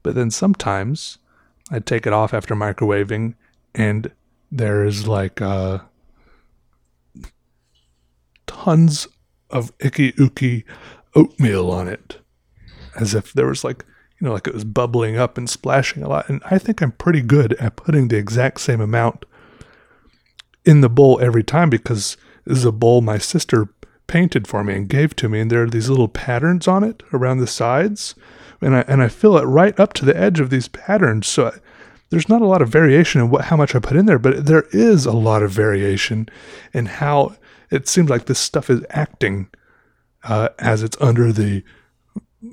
[0.03, 1.17] But then sometimes
[1.71, 3.35] I take it off after microwaving
[3.75, 4.11] and
[4.51, 5.79] there's like uh,
[8.45, 9.07] tons
[9.49, 10.63] of icky ooky
[11.15, 12.19] oatmeal on it.
[12.95, 13.85] As if there was like,
[14.19, 16.27] you know, like it was bubbling up and splashing a lot.
[16.29, 19.25] And I think I'm pretty good at putting the exact same amount
[20.65, 23.69] in the bowl every time because this is a bowl my sister
[24.07, 25.41] painted for me and gave to me.
[25.41, 28.15] And there are these little patterns on it around the sides.
[28.61, 31.27] And I, and I fill it right up to the edge of these patterns.
[31.27, 31.51] So I,
[32.09, 34.45] there's not a lot of variation in what, how much I put in there, but
[34.45, 36.29] there is a lot of variation
[36.73, 37.35] in how
[37.69, 39.49] it seems like this stuff is acting
[40.23, 41.63] uh, as it's under the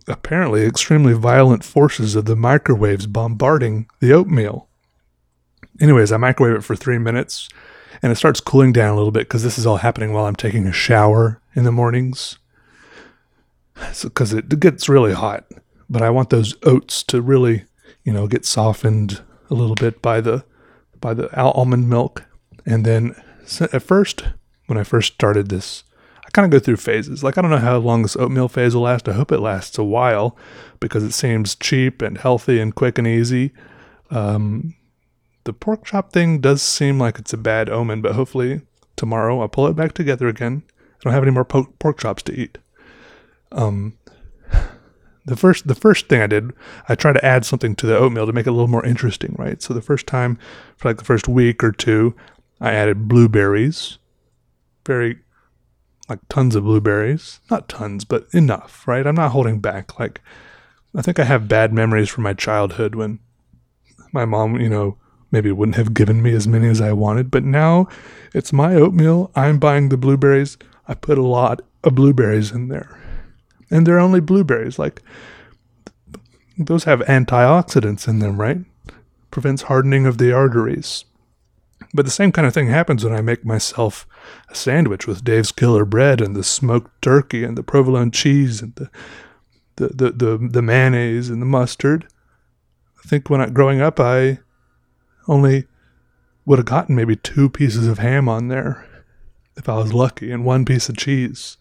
[0.09, 4.69] apparently extremely violent forces of the microwaves bombarding the oatmeal.
[5.81, 7.49] Anyways, I microwave it for three minutes
[8.03, 10.37] and it starts cooling down a little bit because this is all happening while I'm
[10.37, 12.39] taking a shower in the mornings.
[14.03, 15.47] Because it gets really hot,
[15.89, 17.65] but I want those oats to really,
[18.05, 20.45] you know, get softened a little bit by the
[21.01, 22.25] by the almond milk,
[22.65, 23.15] and then
[23.61, 24.25] at first,
[24.67, 25.85] when I first started this,
[26.25, 27.23] I kind of go through phases.
[27.23, 29.09] Like I don't know how long this oatmeal phase will last.
[29.09, 30.37] I hope it lasts a while
[30.81, 33.53] because it seems cheap and healthy and quick and easy.
[34.11, 34.75] Um,
[35.45, 38.63] the pork chop thing does seem like it's a bad omen, but hopefully
[38.97, 40.63] tomorrow I'll pull it back together again.
[40.71, 42.59] I don't have any more po- pork chops to eat.
[43.53, 43.99] Um,
[45.25, 46.53] the first the first thing I did,
[46.89, 49.35] I tried to add something to the oatmeal to make it a little more interesting,
[49.39, 49.61] right?
[49.63, 50.39] So the first time,
[50.77, 52.15] for like the first week or two,
[52.61, 53.99] I added blueberries,
[54.87, 55.19] very
[56.09, 59.07] like tons of blueberries, not tons, but enough, right?
[59.07, 59.99] I'm not holding back.
[59.99, 60.21] Like
[60.95, 63.19] I think I have bad memories from my childhood when
[64.13, 64.99] my mom, you know,
[65.31, 67.31] maybe wouldn't have given me as many as I wanted.
[67.31, 67.89] But now
[68.35, 69.31] it's my oatmeal.
[69.35, 70.59] I'm buying the blueberries.
[70.87, 73.01] I put a lot of blueberries in there.
[73.71, 74.79] And they're only blueberries.
[74.79, 75.03] Like,
[76.59, 78.59] those have antioxidants in them, right?
[79.31, 81.05] Prevents hardening of the arteries.
[81.93, 84.07] But the same kind of thing happens when I make myself
[84.49, 88.75] a sandwich with Dave's Killer Bread and the smoked turkey and the provolone cheese and
[88.75, 88.91] the
[89.77, 92.07] the, the, the, the mayonnaise and the mustard.
[93.05, 94.39] I think when I growing up I
[95.27, 95.67] only
[96.45, 98.87] would have gotten maybe two pieces of ham on there
[99.57, 101.57] if I was lucky and one piece of cheese.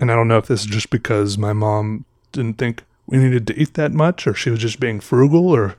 [0.00, 3.46] And I don't know if this is just because my mom didn't think we needed
[3.48, 5.76] to eat that much or she was just being frugal or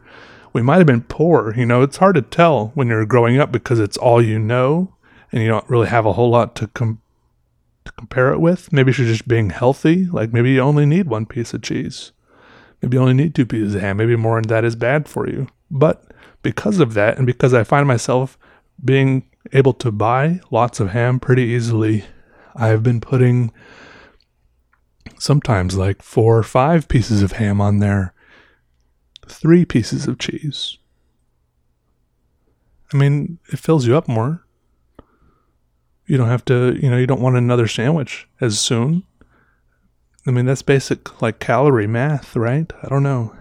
[0.53, 1.53] we might have been poor.
[1.55, 4.93] You know, it's hard to tell when you're growing up because it's all you know
[5.31, 7.01] and you don't really have a whole lot to, com-
[7.85, 8.71] to compare it with.
[8.71, 10.05] Maybe she's just being healthy.
[10.05, 12.11] Like maybe you only need one piece of cheese.
[12.81, 13.97] Maybe you only need two pieces of ham.
[13.97, 15.47] Maybe more than that is bad for you.
[15.69, 16.03] But
[16.43, 18.37] because of that, and because I find myself
[18.83, 22.05] being able to buy lots of ham pretty easily,
[22.55, 23.51] I've been putting
[25.21, 28.13] sometimes like four or five pieces of ham on there,
[29.27, 30.79] three pieces of cheese.
[32.91, 34.43] I mean, it fills you up more.
[36.07, 39.03] You don't have to, you know, you don't want another sandwich as soon.
[40.25, 42.71] I mean, that's basic like calorie math, right?
[42.81, 43.35] I don't know.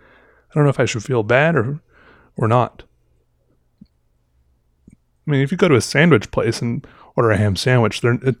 [0.00, 1.80] I don't know if I should feel bad or
[2.36, 2.84] or not.
[5.26, 8.14] I mean, if you go to a sandwich place and order a ham sandwich, they're,
[8.22, 8.36] it,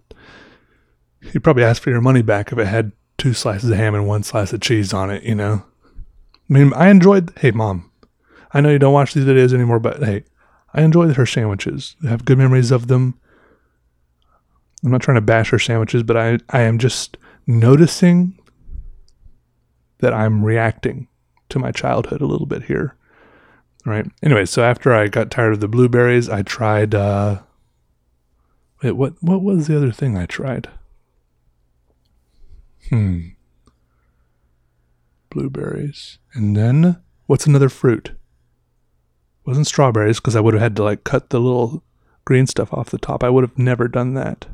[1.20, 4.06] you'd probably ask for your money back if it had two slices of ham and
[4.06, 5.64] one slice of cheese on it, you know?
[6.50, 7.90] I mean, I enjoyed, hey, mom,
[8.52, 10.24] I know you don't watch these videos anymore, but hey,
[10.72, 11.96] I enjoyed her sandwiches.
[12.04, 13.18] I have good memories of them.
[14.84, 17.16] I'm not trying to bash her sandwiches, but I, I am just
[17.46, 18.38] noticing
[19.98, 21.08] that I'm reacting
[21.48, 22.94] to my childhood a little bit here.
[23.84, 24.06] Right.
[24.22, 27.40] Anyway, so after I got tired of the blueberries, I tried uh
[28.82, 30.68] wait, what what was the other thing I tried?
[32.88, 33.20] Hmm.
[35.30, 36.18] Blueberries.
[36.32, 38.10] And then what's another fruit?
[38.10, 41.82] It wasn't strawberries because I would have had to like cut the little
[42.24, 43.22] green stuff off the top.
[43.22, 44.46] I would have never done that.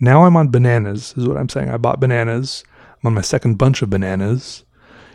[0.00, 1.68] Now I'm on bananas, is what I'm saying.
[1.70, 2.64] I bought bananas.
[3.02, 4.64] I'm on my second bunch of bananas.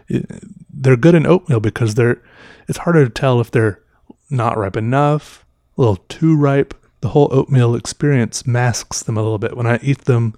[0.08, 2.22] They're good in oatmeal because they're.
[2.68, 3.82] It's harder to tell if they're
[4.30, 5.46] not ripe enough,
[5.78, 6.74] a little too ripe.
[7.02, 9.58] The whole oatmeal experience masks them a little bit.
[9.58, 10.36] When I eat them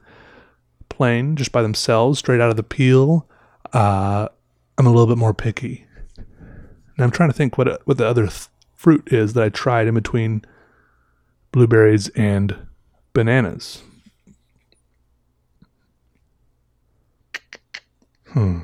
[0.97, 3.29] plain, just by themselves, straight out of the peel,
[3.71, 4.27] uh,
[4.77, 5.85] I'm a little bit more picky.
[6.17, 9.87] And I'm trying to think what what the other th- fruit is that I tried
[9.87, 10.43] in between
[11.51, 12.67] blueberries and
[13.13, 13.83] bananas.
[18.29, 18.59] Hmm.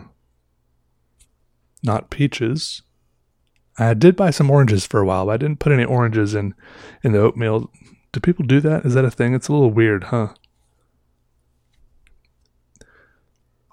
[1.84, 2.81] Not peaches.
[3.77, 6.55] I did buy some oranges for a while, but I didn't put any oranges in
[7.03, 7.69] in the oatmeal.
[8.11, 8.86] Do people do that?
[8.86, 9.36] Is that a thing?
[9.36, 10.29] It's a little weird, huh?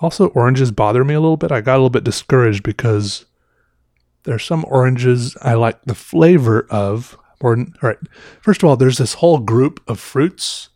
[0.00, 1.52] Also, oranges bother me a little bit.
[1.52, 3.26] I got a little bit discouraged because
[4.24, 7.18] there's some oranges I like the flavor of.
[7.40, 7.98] Or, all right,
[8.42, 10.68] first of all, there's this whole group of fruits,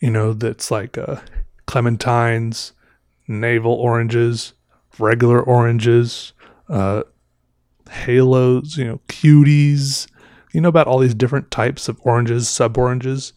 [0.00, 1.20] you know, that's like uh,
[1.66, 2.72] clementines,
[3.28, 4.52] navel oranges,
[4.98, 6.32] regular oranges,
[6.68, 7.02] uh,
[7.90, 10.08] halos, you know, cuties.
[10.52, 13.32] You know about all these different types of oranges, sub oranges.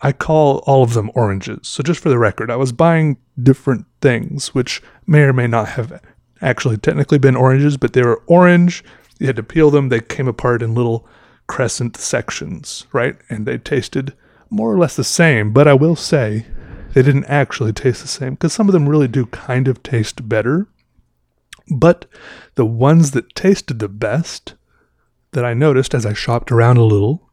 [0.00, 1.66] I call all of them oranges.
[1.66, 5.70] So just for the record, I was buying different things, which may or may not
[5.70, 6.00] have
[6.40, 8.84] actually technically been oranges, but they were orange.
[9.18, 9.88] You had to peel them.
[9.88, 11.06] They came apart in little
[11.48, 13.16] crescent sections, right?
[13.28, 14.14] And they tasted
[14.50, 15.52] more or less the same.
[15.52, 16.46] But I will say
[16.92, 20.28] they didn't actually taste the same because some of them really do kind of taste
[20.28, 20.68] better.
[21.74, 22.06] But
[22.54, 24.54] the ones that tasted the best
[25.32, 27.27] that I noticed as I shopped around a little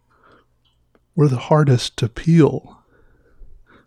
[1.15, 2.83] were the hardest to peel.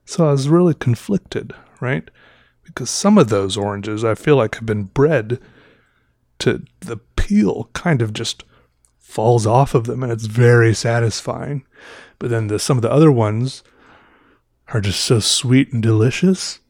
[0.05, 2.09] So I was really conflicted, right?
[2.65, 5.41] Because some of those oranges I feel like have been bred
[6.41, 8.45] to the peel kind of just
[8.99, 11.65] falls off of them and it's very satisfying.
[12.19, 13.63] But then the, some of the other ones
[14.69, 16.61] are just so sweet and delicious.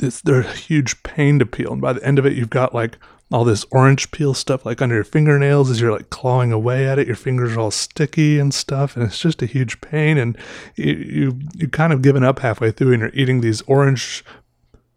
[0.00, 1.72] It's, they're a huge pain to peel.
[1.72, 2.98] And by the end of it, you've got like
[3.30, 6.98] all this orange peel stuff like under your fingernails as you're like clawing away at
[6.98, 7.06] it.
[7.06, 10.16] Your fingers are all sticky and stuff, and it's just a huge pain.
[10.16, 10.36] And
[10.76, 14.24] you you, you kind of given up halfway through, and you're eating these orange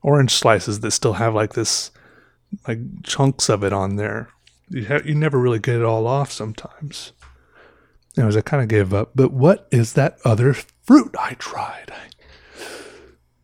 [0.02, 1.92] orange slices that still have like this
[2.68, 4.30] like chunks of it on there.
[4.70, 7.12] You you never really get it all off sometimes.
[8.18, 9.12] Anyways, I kind of gave up.
[9.16, 11.92] But what is that other fruit I tried?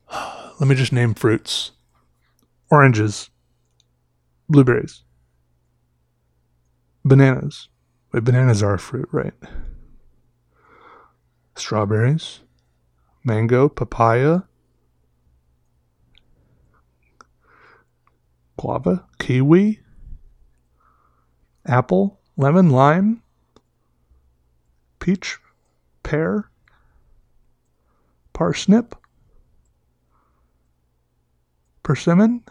[0.59, 1.71] Let me just name fruits:
[2.71, 3.29] oranges,
[4.49, 5.03] blueberries,
[7.03, 7.69] bananas.
[8.11, 9.33] Wait, bananas are a fruit, right?
[11.55, 12.41] Strawberries,
[13.23, 14.43] mango, papaya,
[18.57, 19.81] guava, kiwi,
[21.65, 23.21] apple, lemon, lime,
[24.99, 25.37] peach,
[26.03, 26.49] pear,
[28.33, 28.95] parsnip,
[31.83, 32.43] persimmon,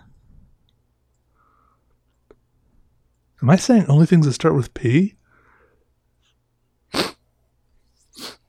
[3.42, 5.14] Am I saying only things that start with P?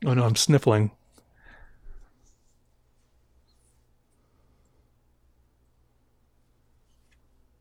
[0.05, 0.91] Oh no, I'm sniffling.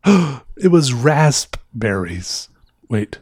[0.06, 2.48] it was raspberries.
[2.88, 3.18] Wait.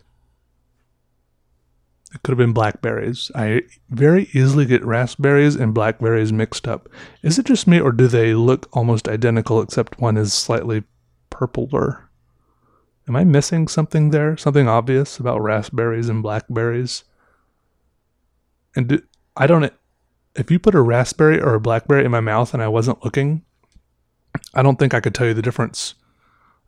[2.13, 3.31] It could have been blackberries.
[3.35, 6.89] I very easily get raspberries and blackberries mixed up.
[7.23, 10.85] Is it just me, or do they look almost identical except one is slightly
[11.31, 12.11] purpler?
[13.07, 14.37] Am I missing something there?
[14.37, 17.05] Something obvious about raspberries and blackberries?
[18.75, 19.03] And do,
[19.37, 19.73] I don't.
[20.35, 23.45] If you put a raspberry or a blackberry in my mouth and I wasn't looking,
[24.55, 25.95] I don't think I could tell you the difference.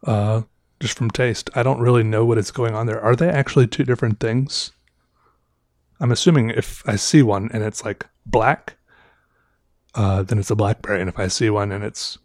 [0.04, 0.42] Uh,
[0.78, 3.00] just from taste, I don't really know what is going on there.
[3.00, 4.72] Are they actually two different things?
[5.98, 8.76] I'm assuming if I see one and it's like black,
[9.94, 12.18] uh, then it's a blackberry, and if I see one and it's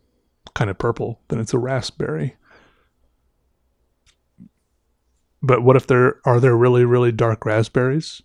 [0.53, 2.35] kind of purple, then it's a raspberry.
[5.43, 8.21] But what if there are there really really dark raspberries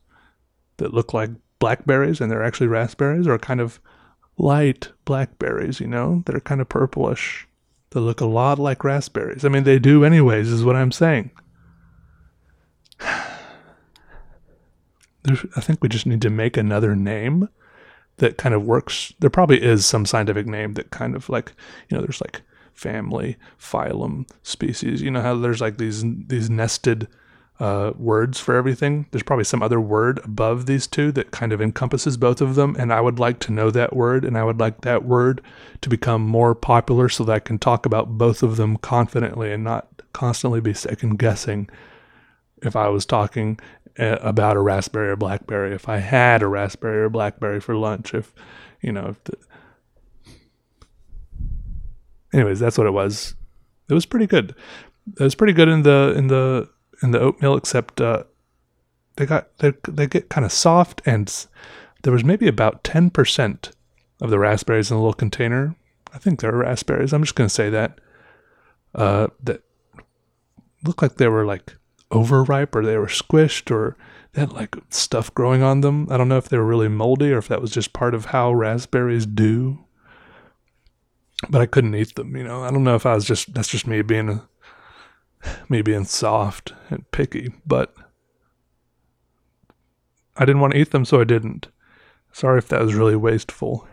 [0.76, 3.80] that look like blackberries and they're actually raspberries or kind of
[4.38, 7.46] light blackberries, you know, that are kind of purplish.
[7.90, 9.44] They look a lot like raspberries.
[9.44, 11.30] I mean, they do anyways, is what I'm saying.
[15.22, 17.48] There's, I think we just need to make another name
[18.18, 19.12] that kind of works.
[19.18, 21.52] There probably is some scientific name that kind of like,
[21.88, 22.42] you know, there's like
[22.76, 25.02] family, phylum, species.
[25.02, 27.08] You know how there's like these these nested
[27.58, 29.06] uh, words for everything.
[29.10, 32.76] There's probably some other word above these two that kind of encompasses both of them,
[32.78, 35.40] and I would like to know that word, and I would like that word
[35.80, 39.64] to become more popular so that I can talk about both of them confidently and
[39.64, 41.68] not constantly be second guessing
[42.62, 43.58] if I was talking
[43.98, 45.74] uh, about a raspberry or blackberry.
[45.74, 48.34] If I had a raspberry or blackberry for lunch, if
[48.82, 49.36] you know, if the,
[52.36, 53.34] anyways, that's what it was.
[53.88, 54.54] It was pretty good.
[55.18, 56.68] It was pretty good in the in the
[57.02, 58.24] in the oatmeal, except uh,
[59.16, 61.46] they got they they get kind of soft, and
[62.02, 63.70] there was maybe about ten percent
[64.20, 65.76] of the raspberries in the little container.
[66.12, 67.12] I think they're raspberries.
[67.12, 67.98] I'm just gonna say that.
[68.94, 69.62] Uh, that
[70.84, 71.76] looked like they were like
[72.10, 73.96] overripe or they were squished or
[74.32, 76.06] they had like stuff growing on them.
[76.10, 78.26] I don't know if they were really moldy or if that was just part of
[78.26, 79.85] how raspberries do.
[81.48, 82.62] But I couldn't eat them, you know.
[82.62, 84.48] I don't know if I was just that's just me being a,
[85.68, 87.94] me being soft and picky, but
[90.36, 91.68] I didn't want to eat them, so I didn't.
[92.32, 93.86] Sorry if that was really wasteful.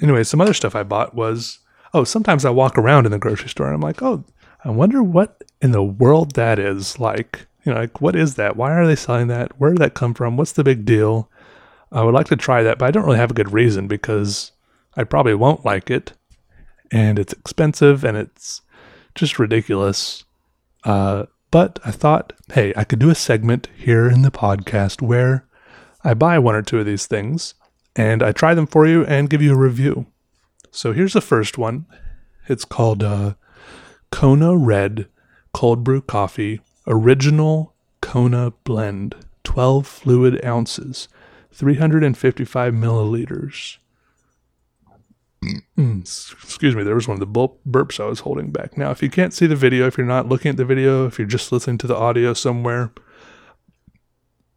[0.00, 1.58] Anyway, some other stuff I bought was
[1.94, 4.24] oh, sometimes I walk around in the grocery store and I'm like, oh,
[4.64, 7.46] I wonder what in the world that is like.
[7.64, 8.56] You know, like what is that?
[8.56, 9.58] Why are they selling that?
[9.58, 10.36] Where did that come from?
[10.36, 11.30] What's the big deal?
[11.90, 14.52] I would like to try that, but I don't really have a good reason because
[14.98, 16.12] I probably won't like it,
[16.90, 18.62] and it's expensive and it's
[19.14, 20.24] just ridiculous.
[20.82, 25.46] Uh, but I thought, hey, I could do a segment here in the podcast where
[26.02, 27.54] I buy one or two of these things
[27.94, 30.06] and I try them for you and give you a review.
[30.72, 31.86] So here's the first one.
[32.48, 33.34] It's called uh,
[34.10, 35.06] Kona Red
[35.52, 41.08] Cold Brew Coffee Original Kona Blend, 12 fluid ounces,
[41.52, 43.78] 355 milliliters.
[45.42, 48.76] Mm, excuse me, there was one of the burps I was holding back.
[48.76, 51.18] Now, if you can't see the video, if you're not looking at the video, if
[51.18, 52.92] you're just listening to the audio somewhere,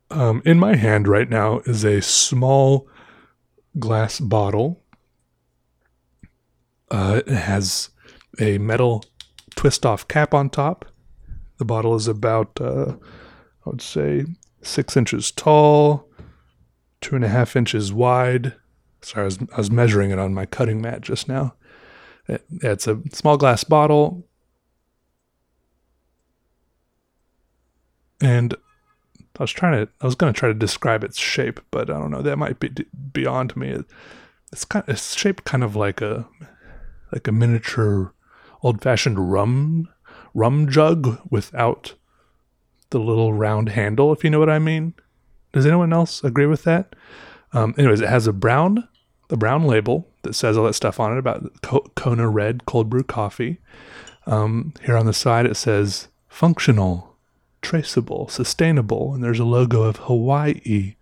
[0.09, 2.87] um, in my hand right now is a small
[3.79, 4.83] glass bottle.
[6.89, 7.89] Uh, it has
[8.39, 9.05] a metal
[9.55, 10.85] twist off cap on top.
[11.57, 12.95] The bottle is about, uh,
[13.65, 14.25] I would say,
[14.61, 16.09] six inches tall,
[16.99, 18.55] two and a half inches wide.
[19.01, 21.55] Sorry, I was, I was measuring it on my cutting mat just now.
[22.27, 24.27] It, it's a small glass bottle.
[28.21, 28.53] And
[29.39, 31.93] I was trying to, I was going to try to describe its shape, but I
[31.93, 32.21] don't know.
[32.21, 32.69] That might be
[33.11, 33.69] beyond me.
[33.69, 33.85] It,
[34.51, 36.27] it's kind, of, it's shaped kind of like a,
[37.11, 38.13] like a miniature
[38.61, 39.89] old fashioned rum
[40.33, 41.95] rum jug without
[42.91, 44.93] the little round handle, if you know what I mean.
[45.53, 46.95] Does anyone else agree with that?
[47.53, 48.87] Um, anyways, it has a brown,
[49.31, 51.61] the brown label that says all that stuff on it about
[51.95, 53.59] Kona Red cold brew coffee.
[54.27, 57.15] Um, here on the side, it says functional,
[57.61, 60.95] traceable, sustainable, and there's a logo of Hawaii.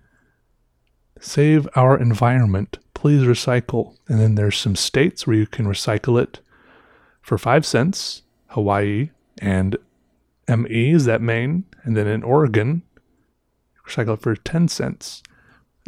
[1.20, 2.78] Save our environment.
[2.94, 3.98] Please recycle.
[4.08, 6.40] And then there's some states where you can recycle it
[7.24, 9.10] for five cents, Hawaii,
[9.40, 9.76] and
[10.48, 12.84] ME is that Maine, and then in Oregon,
[13.88, 15.24] recycle it for 10 cents.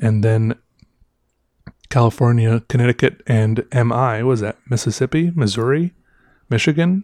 [0.01, 0.55] And then
[1.91, 5.93] California, Connecticut, and MI was that Mississippi, Missouri,
[6.49, 7.03] Michigan?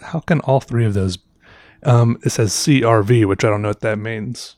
[0.00, 1.18] How can all three of those?
[1.84, 4.56] Um, it says CRV, which I don't know what that means.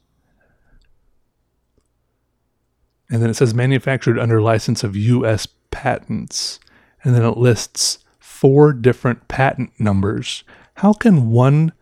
[3.11, 5.47] And then it says manufactured under license of U.S.
[5.71, 6.59] patents.
[7.03, 10.45] And then it lists four different patent numbers.
[10.75, 11.73] How can one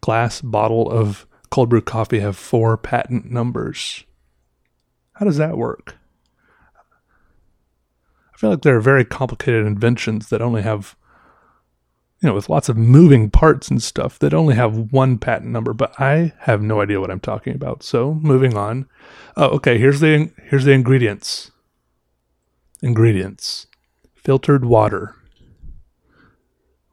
[0.00, 4.04] glass bottle of cold brew coffee have four patent numbers?
[5.14, 5.96] How does that work?
[8.34, 10.96] I feel like there are very complicated inventions that only have,
[12.20, 15.72] you know, with lots of moving parts and stuff that only have one patent number,
[15.72, 17.82] but I have no idea what I'm talking about.
[17.82, 18.88] So moving on.
[19.36, 19.78] Oh, okay.
[19.78, 21.52] Here's the here's the ingredients.
[22.82, 23.66] Ingredients:
[24.14, 25.14] filtered water,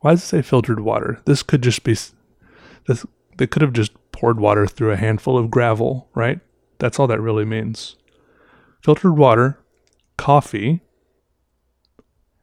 [0.01, 1.21] why does it say filtered water?
[1.25, 1.95] This could just be
[2.87, 3.05] this
[3.37, 6.39] they could have just poured water through a handful of gravel, right?
[6.79, 7.95] That's all that really means.
[8.83, 9.59] Filtered water,
[10.17, 10.81] coffee,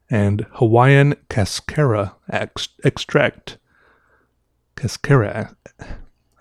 [0.09, 3.57] and Hawaiian cascara ex- extract.
[4.75, 5.55] Cascara.
[5.79, 5.85] I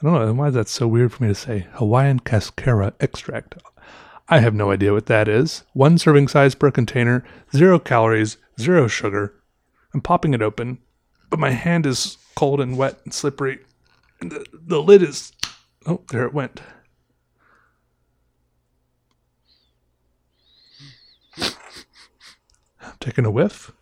[0.03, 1.67] don't know why is that so weird for me to say.
[1.75, 3.57] Hawaiian cascara extract.
[4.29, 5.65] I have no idea what that is.
[5.73, 9.35] One serving size per container, zero calories, zero sugar.
[9.95, 10.79] I'm popping it open
[11.31, 13.61] but my hand is cold and wet and slippery.
[14.21, 15.33] The, the lid is.
[15.87, 16.61] Oh, there it went.
[23.01, 23.73] Taking a whiff.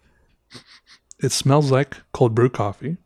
[1.22, 2.98] It smells like cold brew coffee.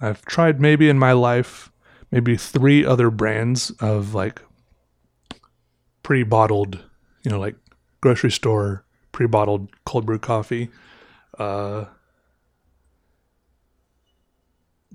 [0.00, 1.70] I've tried maybe in my life,
[2.10, 4.42] maybe three other brands of like
[6.02, 6.84] pre bottled,
[7.24, 7.56] you know, like
[8.00, 10.70] grocery store pre bottled cold brew coffee.
[11.38, 11.86] Uh,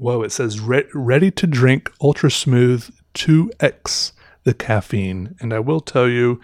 [0.02, 4.14] Whoa, it says re- ready to drink ultra smooth 2x
[4.44, 5.36] the caffeine.
[5.40, 6.40] And I will tell you,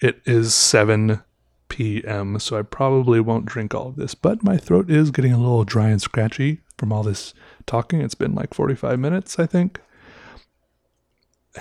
[0.00, 1.22] it is 7
[1.68, 4.14] p.m., so I probably won't drink all of this.
[4.14, 7.34] But my throat is getting a little dry and scratchy from all this
[7.66, 8.00] talking.
[8.00, 9.80] It's been like 45 minutes, I think.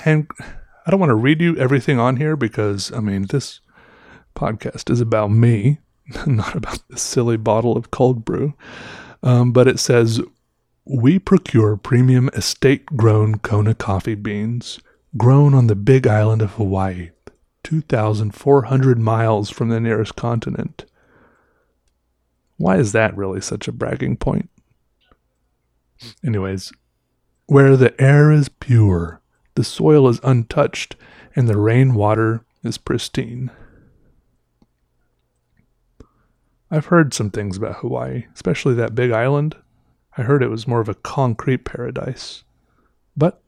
[0.06, 0.28] And
[0.86, 3.60] I don't want to read you everything on here because, I mean, this
[4.36, 5.80] podcast is about me,
[6.26, 8.54] not about this silly bottle of cold brew.
[9.24, 10.22] Um, but it says,
[10.86, 14.80] We procure premium estate grown Kona coffee beans
[15.18, 17.12] grown on the big island of Hawaii,
[17.68, 20.86] 2,400 miles from the nearest continent.
[22.56, 24.50] Why is that really such a bragging point?
[26.26, 26.72] Anyways,
[27.48, 29.22] where the air is pure,
[29.56, 30.96] the soil is untouched,
[31.36, 33.52] and the rainwater is pristine.
[36.72, 39.58] I've heard some things about Hawaii, especially that big island.
[40.18, 42.46] I heard it was more of a concrete paradise.
[43.18, 43.42] But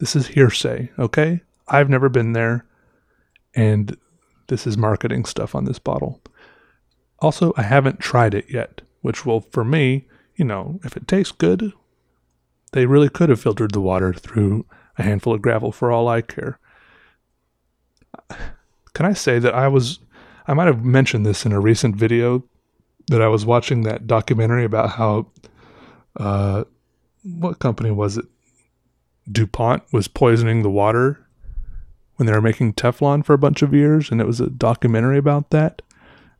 [0.00, 1.42] this is hearsay, okay?
[1.68, 2.66] I've never been there,
[3.54, 3.96] and
[4.48, 6.20] this is marketing stuff on this bottle.
[7.20, 11.32] Also, I haven't tried it yet, which will, for me, you know, if it tastes
[11.32, 11.72] good,
[12.72, 14.66] they really could have filtered the water through
[14.98, 16.58] a handful of gravel for all I care.
[18.94, 20.00] Can I say that I was,
[20.46, 22.44] I might have mentioned this in a recent video
[23.08, 25.26] that I was watching that documentary about how,
[26.16, 26.64] uh,
[27.22, 28.26] what company was it?
[29.30, 31.24] DuPont was poisoning the water
[32.22, 35.18] when they were making Teflon for a bunch of years, and it was a documentary
[35.18, 35.82] about that.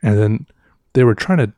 [0.00, 0.46] And then
[0.92, 1.52] they were trying to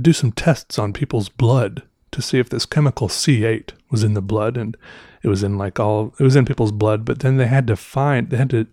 [0.00, 4.20] do some tests on people's blood to see if this chemical C8 was in the
[4.20, 4.76] blood, and
[5.22, 7.04] it was in like all it was in people's blood.
[7.04, 8.66] But then they had to find they had to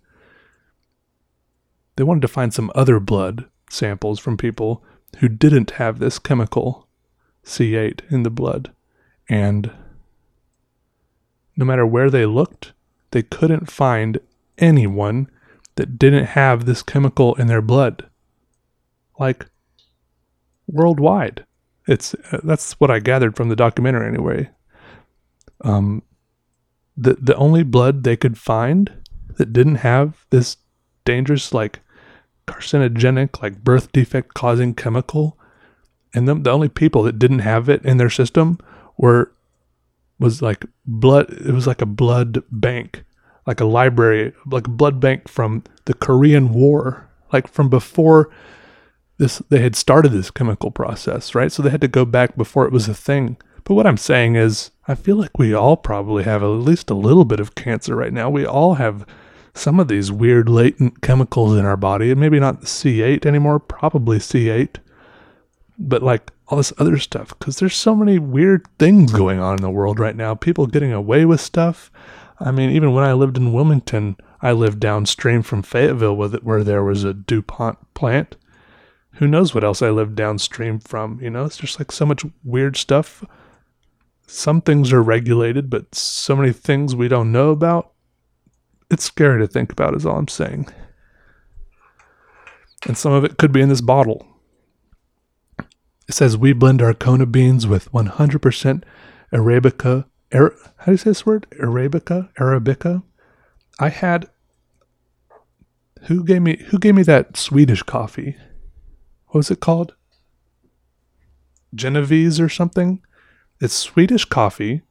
[1.96, 4.84] they wanted to find some other blood samples from people
[5.20, 6.88] who didn't have this chemical
[7.44, 8.74] C8 in the blood,
[9.30, 9.70] and
[11.56, 12.74] no matter where they looked,
[13.16, 14.20] they couldn't find
[14.58, 15.30] anyone
[15.76, 18.10] that didn't have this chemical in their blood.
[19.18, 19.46] Like
[20.68, 21.46] worldwide.
[21.88, 24.50] It's uh, that's what I gathered from the documentary anyway.
[25.62, 26.04] Um
[26.98, 28.92] the the only blood they could find
[29.38, 30.58] that didn't have this
[31.06, 31.80] dangerous like
[32.48, 35.40] carcinogenic like birth defect causing chemical
[36.14, 38.60] and the, the only people that didn't have it in their system
[38.98, 39.32] were
[40.20, 43.05] was like blood it was like a blood bank
[43.46, 48.30] like a library like a blood bank from the korean war like from before
[49.18, 52.66] this they had started this chemical process right so they had to go back before
[52.66, 56.24] it was a thing but what i'm saying is i feel like we all probably
[56.24, 59.06] have at least a little bit of cancer right now we all have
[59.54, 64.18] some of these weird latent chemicals in our body and maybe not c8 anymore probably
[64.18, 64.78] c8
[65.78, 69.62] but like all this other stuff because there's so many weird things going on in
[69.62, 70.36] the world right now.
[70.36, 71.92] People getting away with stuff.
[72.40, 76.84] I mean, even when I lived in Wilmington, I lived downstream from Fayetteville where there
[76.84, 78.36] was a DuPont plant.
[79.14, 81.20] Who knows what else I lived downstream from?
[81.22, 83.24] You know, it's just like so much weird stuff.
[84.28, 87.94] Some things are regulated, but so many things we don't know about.
[88.92, 90.68] It's scary to think about, is all I'm saying.
[92.86, 94.28] And some of it could be in this bottle.
[96.08, 98.84] It says we blend our Kona beans with 100%
[99.34, 100.06] Arabica.
[100.36, 101.48] Ara, how do you say this word?
[101.62, 102.30] Arabica?
[102.36, 103.04] Arabica?
[103.80, 104.30] I had.
[106.04, 108.36] Who gave me Who gave me that Swedish coffee?
[109.28, 109.96] What was it called?
[111.74, 113.02] Genovese or something?
[113.62, 114.82] It's Swedish coffee,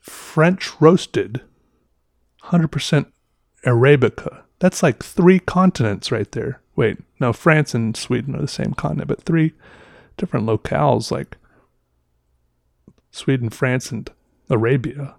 [0.00, 1.42] French roasted,
[2.44, 3.06] 100%
[3.66, 4.42] Arabica.
[4.58, 6.62] That's like three continents right there.
[6.76, 9.52] Wait, no, France and Sweden are the same continent, but three
[10.16, 11.36] different locales like
[13.10, 14.10] Sweden, France, and
[14.50, 15.16] Arabia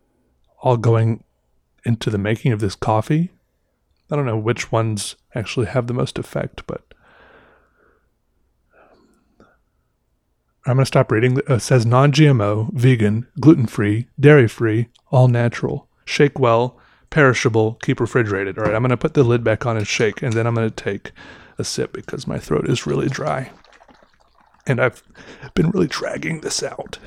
[0.61, 1.23] all going
[1.85, 3.31] into the making of this coffee.
[4.11, 6.93] I don't know which ones actually have the most effect, but
[10.65, 11.37] I'm going to stop reading.
[11.49, 16.77] Uh, it says non GMO, vegan, gluten free, dairy free, all natural, shake well,
[17.09, 18.57] perishable, keep refrigerated.
[18.57, 20.55] All right, I'm going to put the lid back on and shake, and then I'm
[20.55, 21.11] going to take
[21.57, 23.51] a sip because my throat is really dry.
[24.67, 25.01] And I've
[25.55, 26.99] been really dragging this out,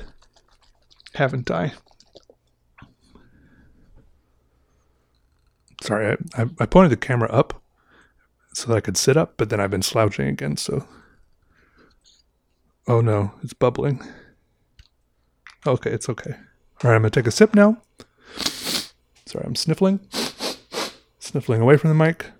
[1.15, 1.73] haven't I?
[5.81, 7.61] Sorry, I, I pointed the camera up
[8.53, 10.87] so that I could sit up, but then I've been slouching again, so.
[12.87, 14.01] Oh no, it's bubbling.
[15.65, 16.35] Okay, it's okay.
[16.83, 17.81] All right, I'm to take a sip now.
[19.25, 19.99] Sorry, I'm sniffling.
[21.19, 22.31] Sniffling away from the mic.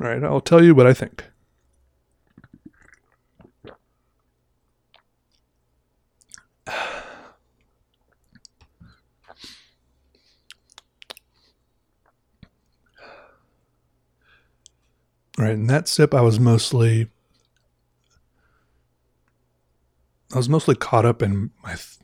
[0.00, 1.24] All right, I'll tell you what I think.
[15.38, 17.08] Right, in that sip, I was mostly
[20.32, 21.98] I was mostly caught up in my th-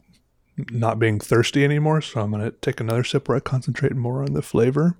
[0.70, 2.00] not being thirsty anymore.
[2.00, 4.96] So I'm gonna take another sip where I concentrate more on the flavor.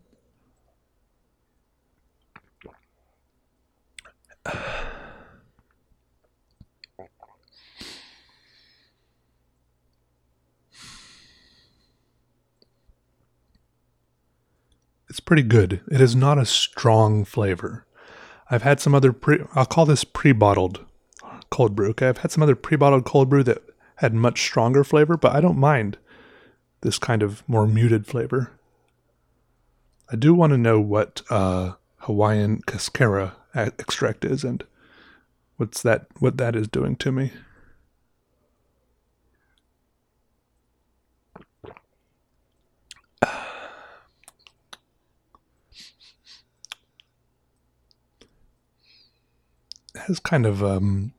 [15.09, 15.81] It's pretty good.
[15.91, 17.87] It is not a strong flavor.
[18.51, 20.85] I've had some other pre I'll call this pre-bottled
[21.51, 21.91] cold brew.
[21.91, 23.63] Okay, I've had some other pre-bottled cold brew that
[23.97, 25.99] had much stronger flavor, but I don't mind
[26.81, 28.53] this kind of more muted flavor.
[30.11, 34.65] I do want to know what uh, Hawaiian cascara extract is and
[35.57, 37.33] what's that what that is doing to me.
[50.09, 51.13] Has kind of um,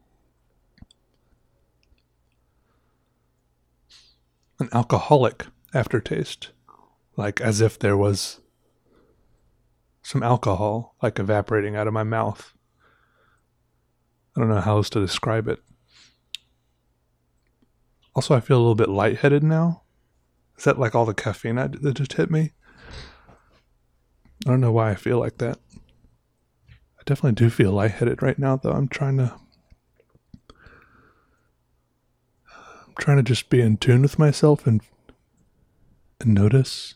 [4.59, 6.49] an alcoholic aftertaste,
[7.15, 8.41] like as if there was
[10.01, 12.53] some alcohol like evaporating out of my mouth.
[14.35, 15.59] I don't know how else to describe it.
[18.15, 19.83] Also, I feel a little bit lightheaded now.
[20.57, 22.53] Is that like all the caffeine that just hit me?
[24.47, 25.59] I don't know why I feel like that
[27.09, 28.71] definitely do feel lightheaded right now, though.
[28.71, 29.33] I'm trying to.
[32.87, 34.79] I'm trying to just be in tune with myself and
[36.19, 36.93] and notice.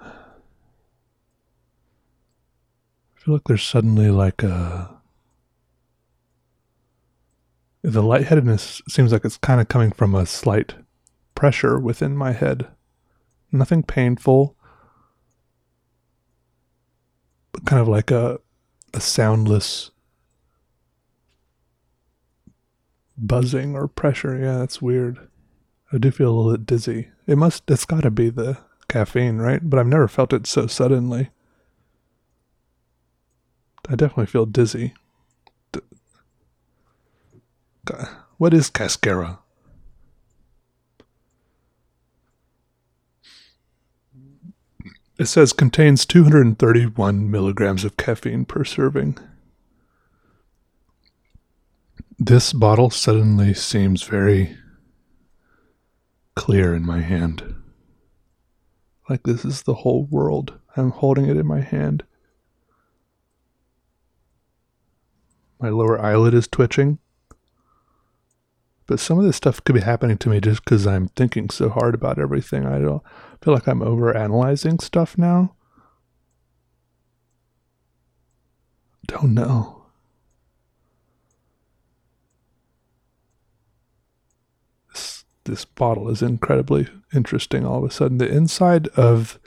[0.00, 0.12] I
[3.16, 5.00] feel like there's suddenly like a.
[7.82, 10.74] The lightheadedness seems like it's kind of coming from a slight
[11.34, 12.68] pressure within my head.
[13.50, 14.56] Nothing painful,
[17.64, 18.38] kind of like a
[18.94, 19.90] a soundless
[23.16, 24.36] buzzing or pressure.
[24.38, 25.18] Yeah, that's weird.
[25.92, 27.08] I do feel a little bit dizzy.
[27.26, 29.60] It must it's got to be the caffeine, right?
[29.62, 31.30] But I've never felt it so suddenly.
[33.88, 34.94] I definitely feel dizzy.
[38.38, 39.41] What is cascara?
[45.22, 49.18] It says contains 231 milligrams of caffeine per serving.
[52.18, 54.56] This bottle suddenly seems very
[56.34, 57.54] clear in my hand.
[59.08, 60.58] Like this is the whole world.
[60.76, 62.02] I'm holding it in my hand.
[65.60, 66.98] My lower eyelid is twitching.
[68.92, 71.70] But some of this stuff could be happening to me just because I'm thinking so
[71.70, 72.66] hard about everything.
[72.66, 73.02] I don't
[73.40, 75.54] feel like I'm over analyzing stuff now.
[79.06, 79.86] Don't know.
[84.92, 88.18] This, this bottle is incredibly interesting all of a sudden.
[88.18, 89.40] The inside of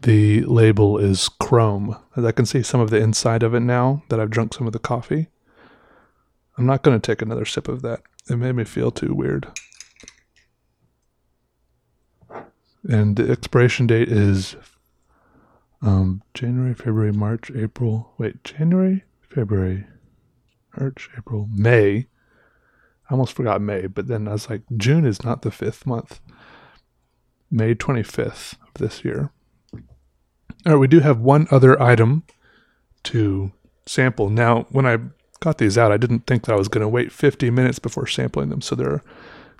[0.00, 1.98] the label is chrome.
[2.16, 4.66] As I can see some of the inside of it now that I've drunk some
[4.66, 5.28] of the coffee.
[6.56, 8.00] I'm not going to take another sip of that.
[8.28, 9.48] It made me feel too weird.
[12.88, 14.56] And the expiration date is
[15.82, 18.14] um, January, February, March, April.
[18.18, 19.86] Wait, January, February,
[20.78, 22.06] March, April, May.
[23.08, 26.20] I almost forgot May, but then I was like, June is not the fifth month.
[27.50, 29.30] May 25th of this year.
[30.66, 32.24] All right, we do have one other item
[33.04, 33.52] to
[33.86, 34.30] sample.
[34.30, 34.98] Now, when I
[35.40, 38.06] got these out, I didn't think that I was going to wait 50 minutes before
[38.06, 38.60] sampling them.
[38.60, 39.02] So they're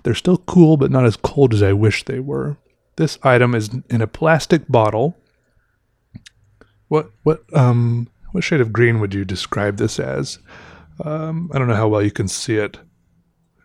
[0.03, 2.57] they're still cool, but not as cold as I wish they were.
[2.95, 5.17] This item is in a plastic bottle.
[6.87, 10.39] What what um what shade of green would you describe this as?
[11.03, 12.79] Um, I don't know how well you can see it.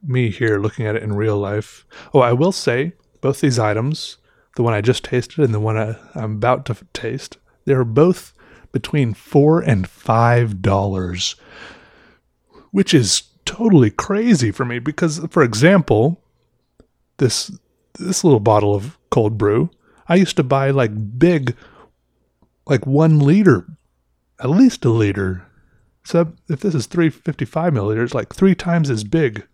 [0.02, 1.84] Me here looking at it in real life.
[2.14, 4.16] Oh, I will say both these items,
[4.56, 7.36] the one I just tasted and the one I, I'm about to taste,
[7.66, 8.32] they're both
[8.72, 11.36] between four and five dollars,
[12.70, 16.22] which is totally crazy for me because, for example,
[17.18, 17.50] this
[17.98, 19.70] this little bottle of cold brew.
[20.08, 21.56] I used to buy like big,
[22.66, 23.66] like one liter,
[24.40, 25.46] at least a liter.
[26.04, 29.46] So if this is 355 milliliters, like three times as big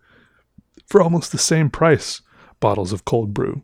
[0.87, 2.21] for almost the same price
[2.59, 3.63] bottles of cold brew.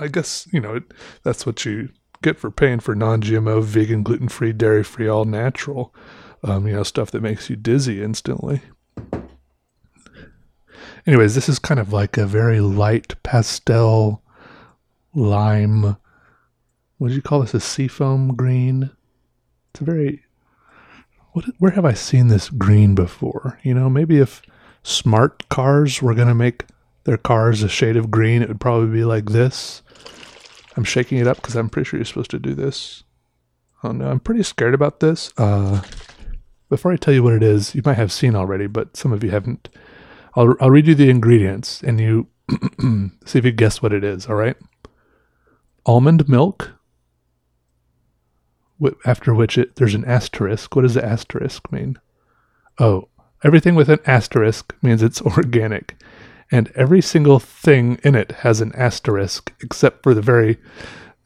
[0.00, 0.80] I guess, you know,
[1.24, 1.90] that's what you
[2.22, 5.94] get for paying for non GMO, vegan, gluten free, dairy free, all natural,
[6.42, 8.62] um, you know, stuff that makes you dizzy instantly.
[11.06, 14.22] Anyways, this is kind of like a very light pastel
[15.14, 15.96] lime.
[16.98, 17.54] What do you call this?
[17.54, 18.90] A seafoam green.
[19.72, 20.24] It's a very
[21.32, 23.58] what where have I seen this green before?
[23.62, 24.42] You know, maybe if
[24.82, 26.64] smart cars were going to make
[27.04, 29.82] their cars a shade of green, it would probably be like this.
[30.76, 33.04] I'm shaking it up because I'm pretty sure you're supposed to do this.
[33.82, 35.32] Oh no, I'm pretty scared about this.
[35.36, 35.82] Uh,
[36.70, 39.22] before I tell you what it is, you might have seen already, but some of
[39.22, 39.68] you haven't.
[40.36, 42.28] I'll, I'll read you the ingredients and you
[43.26, 44.56] see if you guess what it is, all right?
[45.84, 46.70] Almond milk,
[49.04, 50.74] after which it, there's an asterisk.
[50.74, 51.98] What does the asterisk mean?
[52.78, 53.08] Oh,
[53.44, 55.96] everything with an asterisk means it's organic.
[56.52, 60.58] And every single thing in it has an asterisk except for the very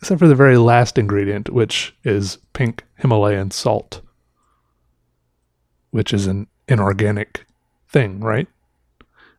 [0.00, 4.02] except for the very last ingredient, which is pink Himalayan salt,
[5.94, 7.46] which is an inorganic
[7.88, 8.48] thing, right?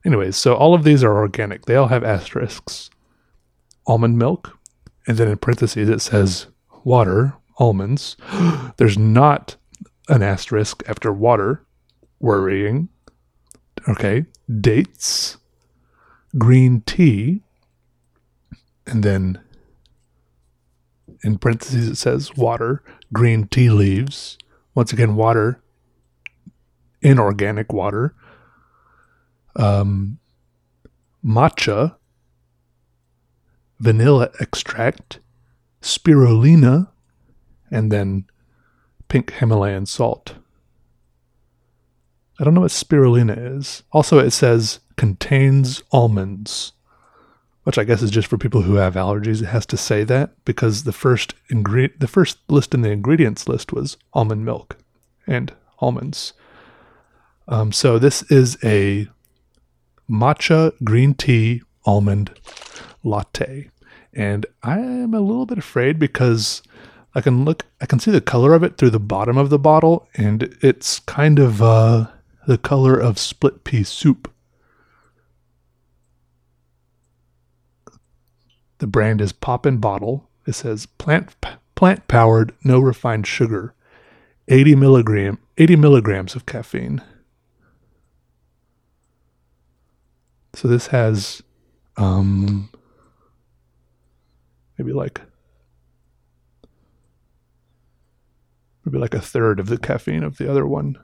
[0.06, 1.66] Anyways, so all of these are organic.
[1.66, 2.90] They all have asterisks.
[3.86, 4.58] Almond milk,
[5.06, 6.48] and then in parentheses it says
[6.86, 8.16] water, almonds.
[8.78, 9.58] There's not
[10.08, 11.62] an asterisk after water.
[12.22, 12.88] Worrying.
[13.90, 14.24] Okay.
[14.62, 15.36] Dates,
[16.38, 17.42] green tea,
[18.88, 19.42] and then
[21.22, 22.82] in parentheses it says water,
[23.12, 24.38] green tea leaves.
[24.74, 25.62] Once again, water,
[27.02, 28.16] inorganic water.
[29.56, 30.20] Um,
[31.24, 31.96] matcha,
[33.80, 35.20] vanilla extract,
[35.82, 36.90] spirulina,
[37.72, 38.26] and then
[39.08, 40.36] pink Himalayan salt.
[42.40, 43.84] I don't know what spirulina is.
[43.92, 46.74] Also, it says contains almonds,
[47.64, 49.42] which I guess is just for people who have allergies.
[49.42, 53.48] It has to say that because the first ingredient, the first list in the ingredients
[53.48, 54.78] list was almond milk
[55.26, 56.34] and almonds.
[57.48, 59.08] Um, so this is a
[60.10, 62.32] matcha green tea almond
[63.04, 63.70] latte,
[64.14, 66.64] and I am a little bit afraid because
[67.14, 69.60] I can look, I can see the color of it through the bottom of the
[69.60, 72.08] bottle, and it's kind of uh,
[72.48, 74.32] the color of split pea soup.
[78.80, 80.30] The brand is Pop & Bottle.
[80.46, 81.36] It says plant
[81.76, 83.74] plant powered, no refined sugar,
[84.48, 87.02] 80 milligram 80 milligrams of caffeine.
[90.56, 91.44] So this has
[91.98, 92.70] um,
[94.78, 95.22] maybe like
[98.86, 100.98] maybe like a third of the caffeine of the other one.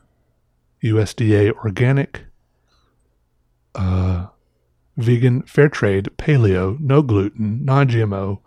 [0.81, 2.23] USDA organic,
[3.75, 4.27] uh,
[4.97, 8.39] vegan, fair trade, paleo, no gluten, non GMO,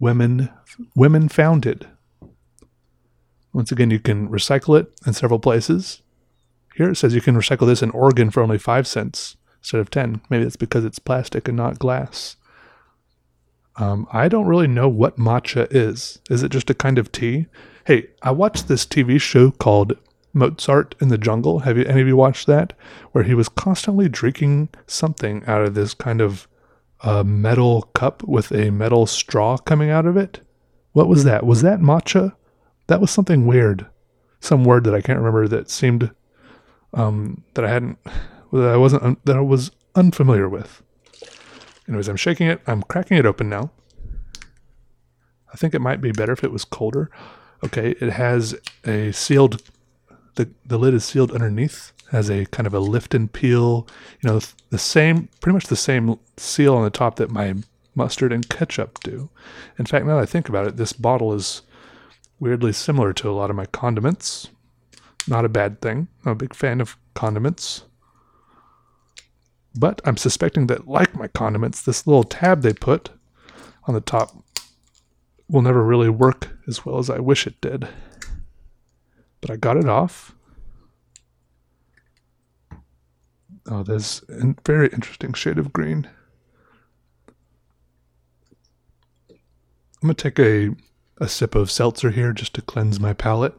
[0.00, 0.50] women
[0.96, 1.88] women founded.
[3.52, 6.02] Once again, you can recycle it in several places.
[6.74, 9.88] Here it says you can recycle this in Oregon for only five cents instead of
[9.88, 10.20] ten.
[10.28, 12.36] Maybe that's because it's plastic and not glass.
[13.76, 16.20] Um, I don't really know what matcha is.
[16.28, 17.46] Is it just a kind of tea?
[17.86, 19.96] Hey, I watched this TV show called
[20.34, 21.60] Mozart in the Jungle.
[21.60, 22.74] Have you any of you watched that?
[23.12, 26.46] Where he was constantly drinking something out of this kind of
[27.00, 30.40] uh, metal cup with a metal straw coming out of it.
[30.92, 31.46] What was that?
[31.46, 32.34] Was that matcha?
[32.88, 33.86] That was something weird.
[34.40, 36.10] Some word that I can't remember that seemed
[36.92, 37.98] um, that I hadn't
[38.60, 40.82] that I wasn't un, that I was unfamiliar with.
[41.88, 42.60] Anyways, I'm shaking it.
[42.66, 43.70] I'm cracking it open now.
[45.52, 47.10] I think it might be better if it was colder.
[47.64, 49.62] Okay, it has a sealed
[50.34, 53.86] the the lid is sealed underneath, has a kind of a lift and peel,
[54.20, 54.40] you know,
[54.70, 57.54] the same pretty much the same seal on the top that my
[57.94, 59.30] mustard and ketchup do.
[59.78, 61.62] In fact, now that I think about it, this bottle is
[62.40, 64.48] weirdly similar to a lot of my condiments.
[65.28, 66.08] Not a bad thing.
[66.24, 67.84] I'm a big fan of condiments.
[69.74, 73.10] But I'm suspecting that, like my condiments, this little tab they put
[73.86, 74.30] on the top
[75.48, 77.88] will never really work as well as I wish it did.
[79.40, 80.34] But I got it off.
[83.66, 86.08] Oh, there's a very interesting shade of green.
[89.30, 90.76] I'm going to take a,
[91.18, 93.54] a sip of seltzer here just to cleanse my palate.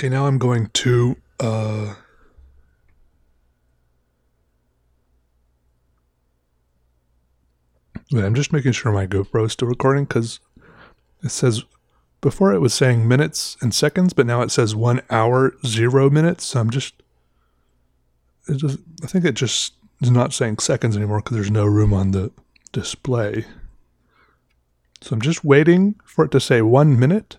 [0.00, 1.92] Okay, now I'm going to uh,
[8.10, 10.40] Wait, I'm just making sure my GoPro is still recording because
[11.22, 11.64] it says
[12.22, 16.46] before it was saying minutes and seconds, but now it says one hour zero minutes.
[16.46, 16.94] So I'm just,
[18.56, 22.12] just I think it just is not saying seconds anymore because there's no room on
[22.12, 22.32] the
[22.72, 23.44] display.
[25.02, 27.36] So I'm just waiting for it to say one minute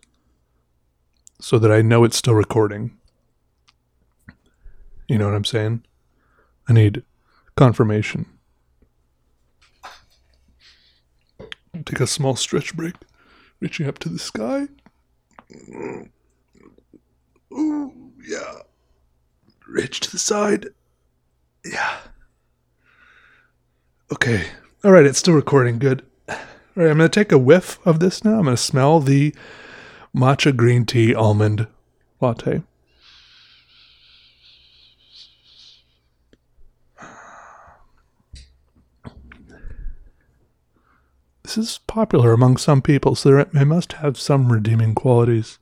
[1.42, 2.98] so that I know it's still recording.
[5.08, 5.84] You know what I'm saying?
[6.70, 7.04] I need
[7.56, 8.28] confirmation.
[11.74, 12.94] Take a small stretch break,
[13.60, 14.68] reaching up to the sky.
[17.52, 17.94] Ooh,
[18.26, 18.60] yeah.
[19.68, 20.68] Reach to the side.
[21.66, 21.98] Yeah.
[24.14, 24.48] Okay.
[24.84, 25.80] All right, it's still recording.
[25.80, 26.06] Good.
[26.30, 26.36] All
[26.76, 28.38] right, I'm going to take a whiff of this now.
[28.38, 29.34] I'm going to smell the
[30.16, 31.68] matcha green tea almond
[32.20, 32.64] latte.
[41.44, 45.60] This is popular among some people, so it must have some redeeming qualities.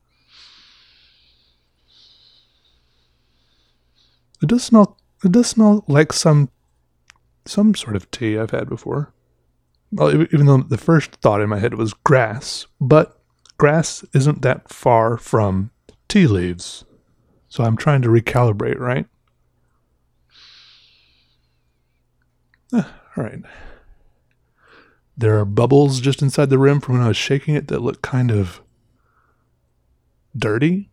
[4.42, 4.98] It does smell.
[5.24, 6.50] It does smell like some
[7.46, 9.12] some sort of tea I've had before.
[9.92, 13.19] Well, even though the first thought in my head was grass, but
[13.60, 15.70] grass isn't that far from
[16.08, 16.84] tea leaves.
[17.50, 19.06] So I'm trying to recalibrate, right?
[22.74, 22.84] Eh,
[23.18, 23.42] all right.
[25.18, 28.02] There are bubbles just inside the rim from when I was shaking it that look
[28.02, 28.62] kind of
[30.36, 30.90] dirty.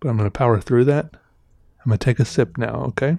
[0.00, 1.06] But I'm going to power through that.
[1.84, 3.18] I'm going to take a sip now, okay?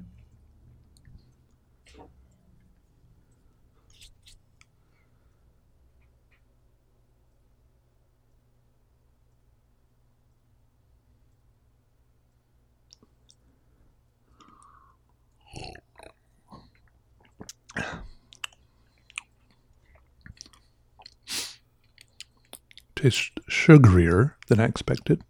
[23.03, 25.21] Tastes sugarier than I expected.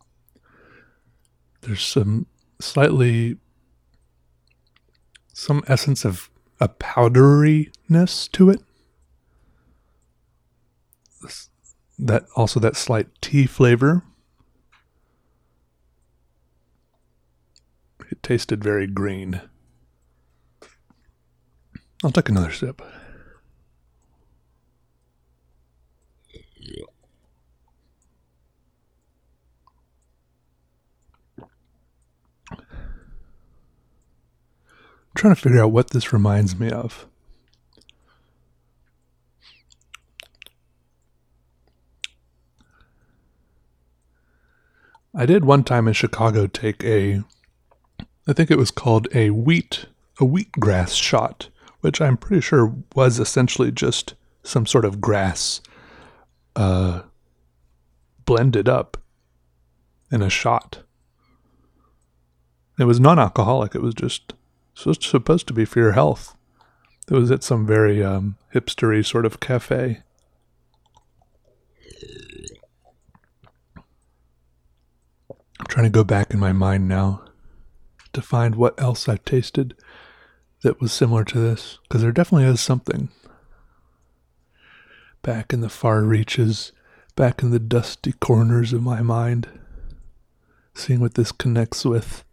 [1.61, 2.27] There's some
[2.59, 3.37] slightly
[5.33, 6.29] some essence of
[6.59, 8.61] a powderiness to it.
[11.97, 14.03] That also that slight tea flavor.
[18.11, 19.41] It tasted very green.
[22.03, 22.81] I'll take another sip.
[35.15, 37.07] I'm trying to figure out what this reminds me of.
[45.15, 47.23] I did one time in Chicago take a,
[48.27, 49.85] I think it was called a wheat,
[50.19, 51.49] a wheatgrass shot,
[51.83, 55.59] which I'm pretty sure was essentially just some sort of grass,
[56.55, 57.01] uh,
[58.23, 58.95] blended up
[60.09, 60.83] in a shot.
[62.79, 63.75] It was non-alcoholic.
[63.75, 64.33] It was just
[64.73, 66.37] supposed to be for your health.
[67.11, 70.03] It was at some very um, hipstery sort of cafe.
[75.59, 77.25] I'm trying to go back in my mind now
[78.13, 79.75] to find what else I've tasted
[80.63, 83.09] that was similar to this, because there definitely is something.
[85.21, 86.71] Back in the far reaches,
[87.15, 89.47] back in the dusty corners of my mind,
[90.73, 92.23] seeing what this connects with.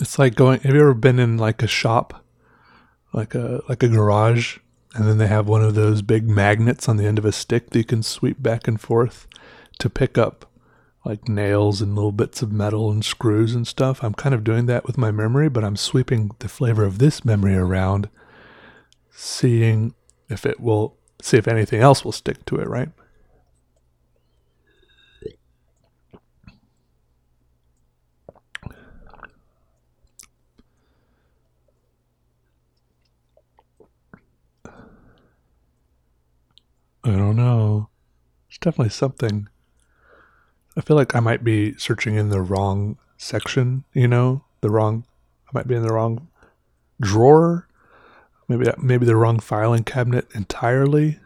[0.00, 0.60] It's like going.
[0.60, 2.24] Have you ever been in like a shop,
[3.12, 4.58] like a like a garage,
[4.94, 7.70] and then they have one of those big magnets on the end of a stick
[7.70, 9.26] that you can sweep back and forth
[9.78, 10.47] to pick up
[11.08, 14.04] like nails and little bits of metal and screws and stuff.
[14.04, 17.24] I'm kind of doing that with my memory, but I'm sweeping the flavor of this
[17.24, 18.10] memory around,
[19.10, 19.94] seeing
[20.28, 22.90] if it will see if anything else will stick to it, right?
[37.02, 37.88] I don't know.
[38.50, 39.48] It's definitely something.
[40.78, 45.04] I feel like I might be searching in the wrong section, you know, the wrong,
[45.48, 46.28] I might be in the wrong
[47.00, 47.66] drawer,
[48.48, 51.18] maybe maybe the wrong filing cabinet entirely.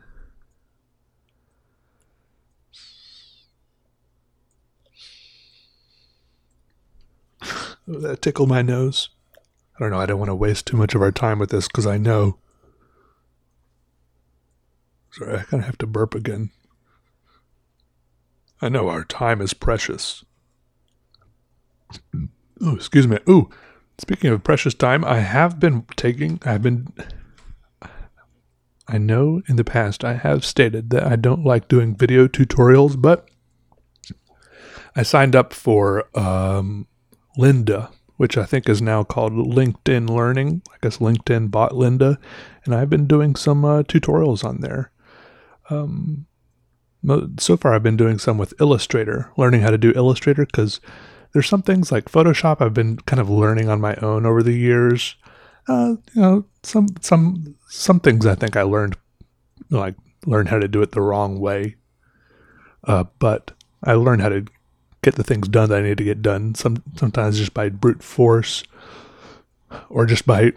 [7.87, 9.11] that tickled my nose.
[9.77, 10.01] I don't know.
[10.01, 12.39] I don't want to waste too much of our time with this because I know
[15.13, 16.51] Sorry, I kind of have to burp again.
[18.63, 20.25] I know our time is precious.
[22.61, 23.19] Oh, excuse me.
[23.29, 23.51] Ooh,
[23.99, 26.87] speaking of precious time, I have been taking, I've been,
[28.87, 33.01] I know in the past I have stated that I don't like doing video tutorials,
[33.01, 33.29] but
[34.95, 36.87] I signed up for um,
[37.35, 40.63] which I think is now called LinkedIn Learning.
[40.73, 42.17] I guess LinkedIn bought Lynda,
[42.65, 44.93] and I've been doing some uh, tutorials on there.
[45.69, 46.27] Um,
[47.39, 50.81] so far, I've been doing some with Illustrator, learning how to do Illustrator because
[51.33, 54.53] there's some things like Photoshop I've been kind of learning on my own over the
[54.53, 55.17] years.
[55.69, 58.97] uh, you know, some some some things I think I learned,
[59.71, 59.95] like
[60.27, 61.77] learned how to do it the wrong way.
[62.85, 63.53] Uh, but
[63.85, 64.45] I learned how to
[65.03, 66.55] get the things done that I need to get done.
[66.55, 68.65] Some sometimes just by brute force,
[69.89, 70.53] or just by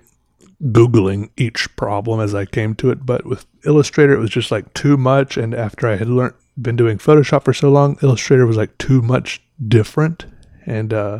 [0.71, 3.05] googling each problem as I came to it.
[3.05, 5.37] But with Illustrator, it was just like too much.
[5.37, 9.01] And after I had learned been doing Photoshop for so long, Illustrator was like too
[9.01, 10.25] much different.
[10.65, 11.19] And uh,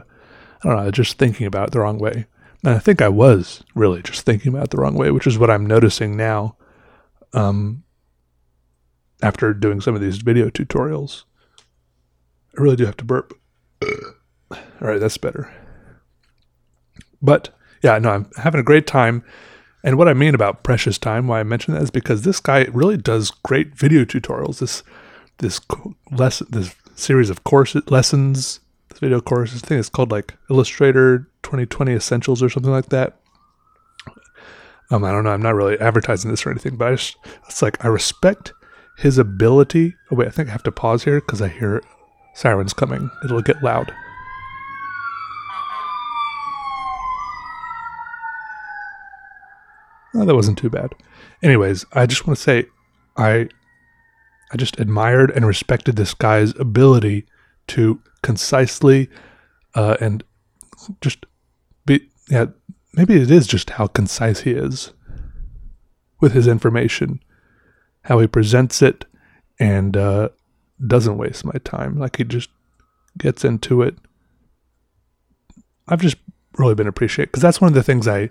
[0.64, 2.26] I don't know, just thinking about it the wrong way.
[2.64, 5.38] And I think I was really just thinking about it the wrong way, which is
[5.38, 6.58] what I'm noticing now.
[7.34, 7.84] Um,
[9.22, 11.24] after doing some of these video tutorials,
[12.58, 13.34] I really do have to burp.
[13.82, 15.54] All right, that's better.
[17.22, 17.50] But
[17.86, 19.24] yeah, no, I'm having a great time.
[19.84, 22.64] And what I mean about precious time, why I mention that is because this guy
[22.74, 24.58] really does great video tutorials.
[24.58, 24.82] This
[25.38, 25.62] this
[26.12, 28.60] lesson, this series of courses, lessons,
[28.90, 33.20] this video courses thing it's called like Illustrator 2020 Essentials or something like that.
[34.90, 35.32] Um, I don't know.
[35.32, 37.18] I'm not really advertising this or anything, but I just,
[37.48, 38.52] it's like I respect
[38.98, 39.94] his ability.
[40.10, 41.84] Oh wait, I think I have to pause here because I hear
[42.34, 43.12] sirens coming.
[43.24, 43.94] It'll get loud.
[50.16, 50.94] Oh, that wasn't too bad.
[51.44, 52.66] Anyways, I just want to say
[53.18, 53.50] I
[54.52, 57.26] I just admired and respected this guy's ability
[57.68, 59.10] to concisely
[59.74, 60.24] uh, and
[61.02, 61.26] just
[61.86, 62.46] be yeah
[62.94, 64.94] maybe it is just how concise he is
[66.22, 67.20] with his information
[68.04, 69.06] how he presents it
[69.60, 70.30] and uh,
[70.86, 72.50] doesn't waste my time like he just
[73.18, 73.96] gets into it
[75.88, 76.18] i've just
[76.58, 78.30] really been appreciated because that's one of the things i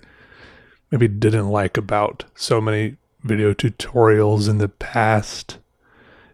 [0.91, 5.59] maybe didn't like about so many video tutorials in the past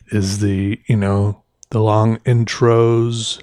[0.08, 3.42] is the, you know, the long intros.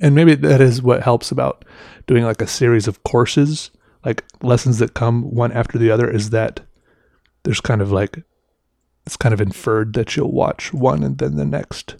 [0.00, 1.64] And maybe that is what helps about
[2.06, 3.70] doing like a series of courses,
[4.04, 6.60] like lessons that come one after the other, is that
[7.42, 8.22] there's kind of like,
[9.06, 11.96] it's kind of inferred that you'll watch one and then the next.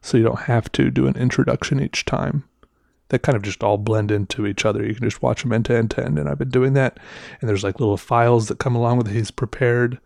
[0.00, 2.44] So you don't have to do an introduction each time.
[3.12, 4.84] They kind of just all blend into each other.
[4.84, 6.18] You can just watch them end to end to end.
[6.18, 6.98] And I've been doing that.
[7.40, 9.14] And there's like little files that come along with it.
[9.14, 10.00] He's prepared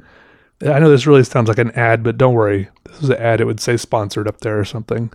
[0.63, 2.69] I know this really sounds like an ad, but don't worry.
[2.85, 3.41] This is an ad.
[3.41, 5.13] It would say sponsored up there or something.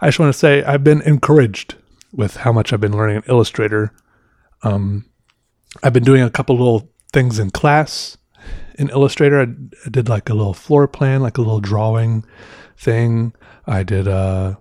[0.00, 1.76] I just want to say I've been encouraged
[2.12, 3.94] with how much I've been learning in Illustrator.
[4.62, 5.06] Um,
[5.82, 8.18] I've been doing a couple little things in class
[8.78, 9.40] in Illustrator.
[9.40, 9.44] I,
[9.86, 12.24] I, did like a little floor plan, like a little drawing
[12.76, 13.32] thing.
[13.66, 14.56] I did uh,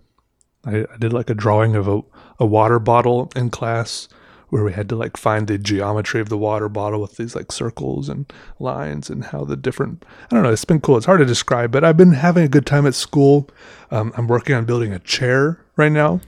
[0.65, 2.01] I, I did like a drawing of a,
[2.43, 4.09] a water bottle in class
[4.49, 7.53] where we had to like find the geometry of the water bottle with these like
[7.53, 10.97] circles and lines and how the different I don't know it's been cool.
[10.97, 13.49] It's hard to describe but I've been having a good time at school.
[13.91, 16.19] Um, I'm working on building a chair right now.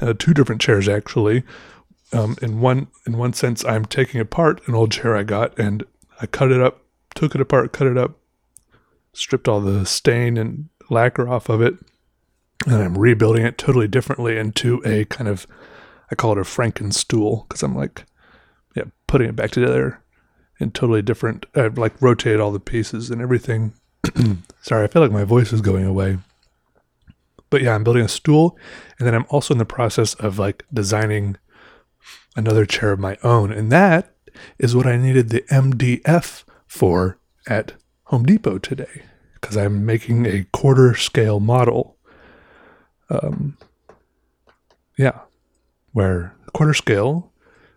[0.00, 1.44] Uh, two different chairs actually.
[2.12, 5.82] Um, in one in one sense I'm taking apart an old chair I got and
[6.20, 6.82] I cut it up
[7.14, 8.18] took it apart cut it up
[9.14, 11.74] stripped all the stain and lacquer off of it
[12.64, 15.46] and I'm rebuilding it totally differently into a kind of
[16.10, 18.04] I call it a Frankenstool because I'm like,
[18.76, 20.02] yeah, putting it back together
[20.60, 21.46] in totally different.
[21.54, 23.74] I've like rotated all the pieces and everything.
[24.62, 26.18] Sorry, I feel like my voice is going away.
[27.50, 28.58] But yeah, I'm building a stool,
[28.98, 31.36] and then I'm also in the process of like designing
[32.36, 34.14] another chair of my own, and that
[34.58, 37.74] is what I needed the MDF for at
[38.04, 39.02] Home Depot today
[39.34, 41.95] because I'm making a quarter scale model.
[43.08, 43.56] Um,
[44.98, 45.20] yeah,
[45.92, 47.32] where quarter scale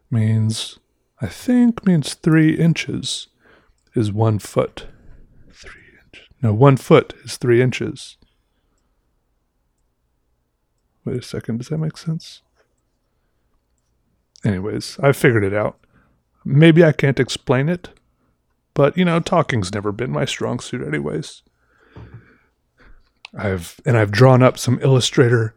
[0.10, 0.80] means,
[1.22, 3.27] I think, means three inches
[3.95, 4.88] is one foot.
[5.51, 6.27] Three inches.
[6.41, 8.18] No, one foot is three inches.
[11.06, 12.41] Wait a second, does that make sense?
[14.45, 15.77] Anyways, I figured it out.
[16.45, 17.89] Maybe I can't explain it,
[18.73, 21.43] but you know, talking's never been my strong suit, anyways.
[23.38, 25.56] I've and I've drawn up some Illustrator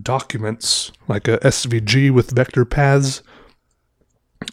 [0.00, 3.22] documents, like a SVG with vector paths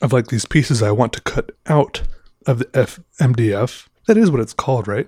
[0.01, 2.03] of like these pieces I want to cut out
[2.45, 3.87] of the F- MDF.
[4.07, 5.07] That is what it's called, right?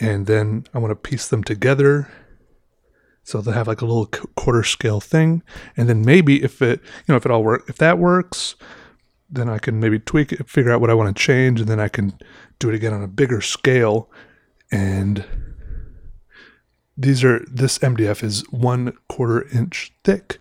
[0.00, 2.10] And then I want to piece them together.
[3.24, 4.06] So they'll have like a little
[4.36, 5.42] quarter scale thing.
[5.76, 8.56] And then maybe if it, you know, if it all work, if that works,
[9.28, 11.80] then I can maybe tweak it, figure out what I want to change, and then
[11.80, 12.18] I can
[12.58, 14.10] do it again on a bigger scale
[14.70, 15.24] and
[16.98, 20.40] these are this MDF is one quarter inch thick.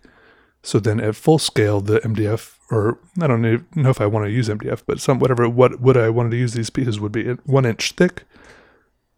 [0.63, 4.31] So then at full scale, the MDF, or I don't know if I want to
[4.31, 7.25] use MDF, but some whatever what would I wanted to use these pieces would be
[7.45, 8.23] one inch thick.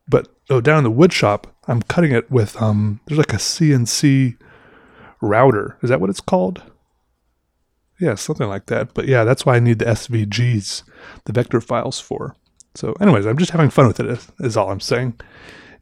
[0.08, 3.00] But oh, down in the wood shop, I'm cutting it with um.
[3.06, 4.38] There's like a CNC
[5.22, 5.78] router.
[5.82, 6.62] Is that what it's called?
[8.00, 8.94] Yeah, something like that.
[8.94, 10.84] But yeah, that's why I need the SVGs,
[11.26, 12.36] the vector files for.
[12.76, 15.20] So, anyways, I'm just having fun with it, is, is all I'm saying.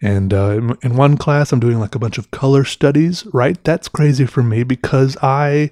[0.01, 3.61] And uh, in, one class, I'm doing like a bunch of color studies, right?
[3.63, 5.71] That's crazy for me because I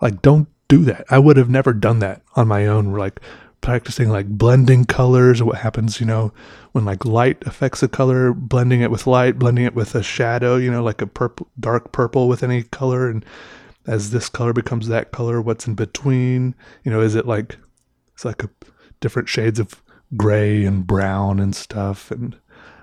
[0.00, 1.06] like don't do that.
[1.10, 2.92] I would have never done that on my own.
[2.92, 3.20] Like
[3.60, 6.32] practicing like blending colors, what happens, you know,
[6.72, 10.56] when like light affects a color, blending it with light, blending it with a shadow,
[10.56, 13.24] you know, like a purple, dark purple with any color, and
[13.86, 16.54] as this color becomes that color, what's in between,
[16.84, 17.56] you know, is it like
[18.14, 18.50] it's like a
[19.00, 19.82] different shades of
[20.16, 22.36] gray and brown and stuff, and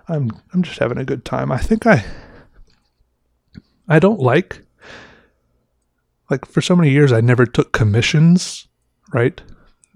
[0.07, 1.51] I'm I'm just having a good time.
[1.51, 2.05] I think I
[3.87, 4.61] I don't like
[6.29, 8.67] like for so many years I never took commissions,
[9.13, 9.41] right?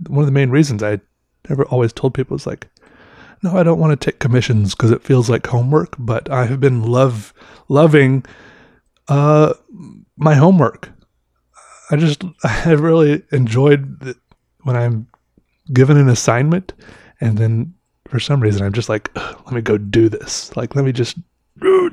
[0.08, 1.00] One of the main reasons I
[1.50, 2.68] never always told people is like
[3.44, 6.60] no, I don't want to take commissions because it feels like homework, but I have
[6.60, 7.34] been love
[7.68, 8.26] loving
[9.08, 9.54] uh
[10.18, 10.90] my homework.
[11.92, 14.16] I just I really enjoyed
[14.64, 15.08] when I'm
[15.74, 16.74] given an assignment
[17.20, 17.74] and then
[18.10, 20.56] for some reason I'm just like, let me go do this.
[20.56, 21.18] Like, let me just
[21.62, 21.90] uh,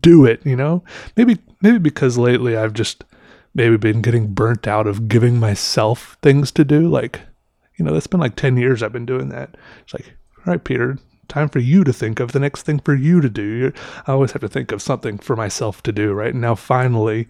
[0.00, 0.84] do it, you know?
[1.16, 3.04] Maybe, maybe because lately I've just
[3.54, 6.88] maybe been getting burnt out of giving myself things to do.
[6.88, 7.20] Like,
[7.78, 9.56] you know, that's been like 10 years I've been doing that.
[9.82, 10.98] It's like, all right, Peter,
[11.28, 13.72] time for you to think of the next thing for you to do.
[14.06, 16.32] I always have to think of something for myself to do, right?
[16.32, 17.28] And now finally,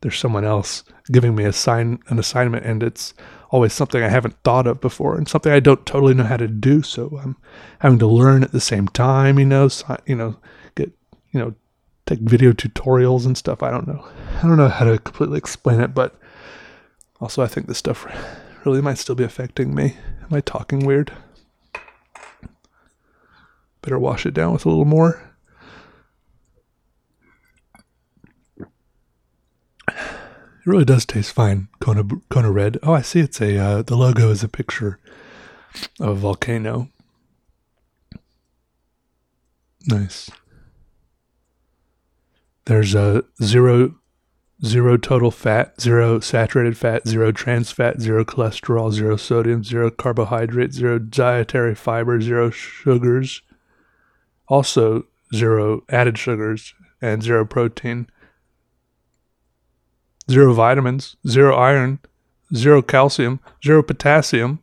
[0.00, 3.14] there's someone else giving me a sign, an assignment, and it's
[3.50, 6.48] always something I haven't thought of before and something I don't totally know how to
[6.48, 6.82] do.
[6.82, 7.36] So I'm
[7.80, 10.36] having to learn at the same time, you know, so, you know,
[10.74, 10.92] get,
[11.32, 11.54] you know,
[12.06, 13.62] take video tutorials and stuff.
[13.62, 14.06] I don't know.
[14.38, 16.14] I don't know how to completely explain it, but
[17.20, 18.06] also I think this stuff
[18.64, 19.96] really might still be affecting me.
[20.22, 21.12] Am I talking weird?
[23.82, 25.35] Better wash it down with a little more.
[30.66, 32.78] It really does taste fine, Kona Kona Red.
[32.82, 33.20] Oh, I see.
[33.20, 34.98] It's a uh, the logo is a picture
[36.00, 36.88] of a volcano.
[39.86, 40.28] Nice.
[42.64, 43.94] There's a zero
[44.64, 50.72] zero total fat, zero saturated fat, zero trans fat, zero cholesterol, zero sodium, zero carbohydrate,
[50.72, 53.40] zero dietary fiber, zero sugars.
[54.48, 58.08] Also zero added sugars and zero protein
[60.30, 61.98] zero vitamins, zero iron,
[62.54, 64.60] zero calcium, zero potassium.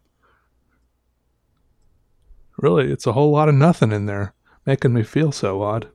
[2.57, 4.34] Really, it's a whole lot of nothing in there,
[4.65, 5.90] making me feel so odd.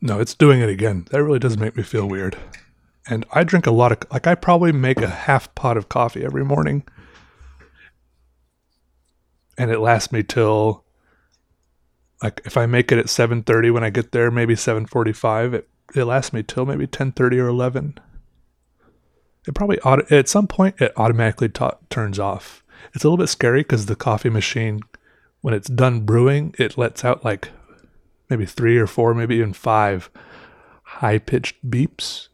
[0.00, 1.06] No, it's doing it again.
[1.10, 2.36] That really does make me feel weird.
[3.08, 6.22] And I drink a lot of, like, I probably make a half pot of coffee
[6.22, 6.84] every morning.
[9.56, 10.83] And it lasts me till
[12.24, 16.04] like if I make it at 7:30 when I get there, maybe 7:45, it it
[16.04, 17.98] lasts me till maybe 10:30 or 11.
[19.46, 22.64] It probably auto, at some point it automatically ta- turns off.
[22.94, 24.80] It's a little bit scary because the coffee machine,
[25.42, 27.50] when it's done brewing, it lets out like
[28.30, 30.08] maybe three or four, maybe even five
[30.82, 32.28] high pitched beeps.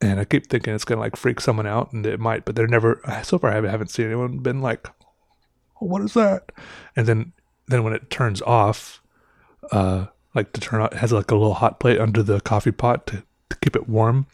[0.00, 2.68] And I keep thinking it's gonna like freak someone out, and it might, but they're
[2.68, 3.00] never.
[3.24, 4.86] So far, I haven't seen anyone been like,
[5.80, 6.52] oh, "What is that?"
[6.94, 7.32] And then
[7.68, 9.02] then when it turns off,
[9.70, 12.72] uh, like to turn on, it has like a little hot plate under the coffee
[12.72, 14.26] pot to, to keep it warm.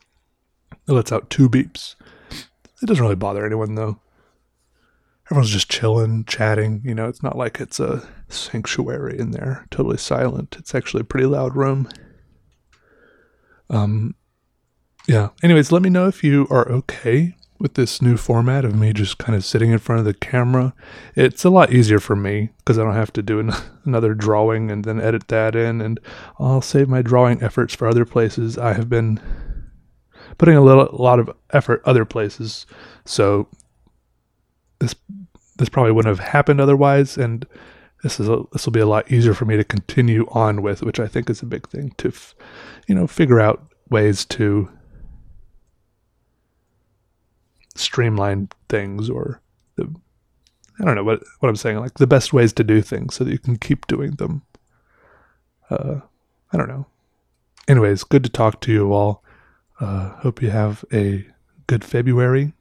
[0.87, 1.97] It lets out two beeps.
[2.31, 4.01] It doesn't really bother anyone though.
[5.27, 6.81] Everyone's just chilling, chatting.
[6.85, 10.57] You know, it's not like it's a sanctuary in there, totally silent.
[10.59, 11.89] It's actually a pretty loud room.
[13.69, 14.15] Um,
[15.07, 15.31] yeah.
[15.43, 19.19] Anyways, let me know if you are okay with this new format of me just
[19.19, 20.75] kind of sitting in front of the camera.
[21.17, 23.53] It's a lot easier for me because I don't have to do an-
[23.85, 25.99] another drawing and then edit that in, and
[26.39, 28.59] I'll save my drawing efforts for other places.
[28.59, 29.21] I have been
[30.39, 32.67] putting a little, a lot of effort other places,
[33.05, 33.49] so
[34.79, 34.95] this
[35.57, 37.45] this probably wouldn't have happened otherwise, and
[38.05, 40.83] this is a, this will be a lot easier for me to continue on with,
[40.83, 42.35] which I think is a big thing to, f-
[42.87, 44.69] you know, figure out ways to
[47.79, 49.41] streamline things or
[49.77, 49.93] the
[50.81, 53.25] I don't know what what I'm saying like the best ways to do things so
[53.25, 54.43] that you can keep doing them.
[55.71, 56.01] Uh,
[56.53, 56.87] I don't know.
[57.67, 59.23] Anyways, good to talk to you all.
[59.81, 61.27] Uh, hope you have a
[61.67, 62.55] good February.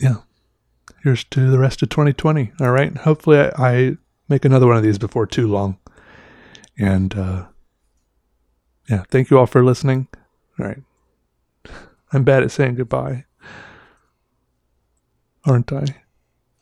[0.00, 0.16] Yeah.
[1.02, 2.52] Here's to the rest of 2020.
[2.60, 2.96] All right.
[2.98, 3.96] Hopefully, I, I
[4.28, 5.78] make another one of these before too long.
[6.78, 7.46] And uh,
[8.88, 10.06] yeah, thank you all for listening.
[10.58, 10.82] All right.
[12.12, 13.24] I'm bad at saying goodbye.
[15.44, 16.02] Aren't I?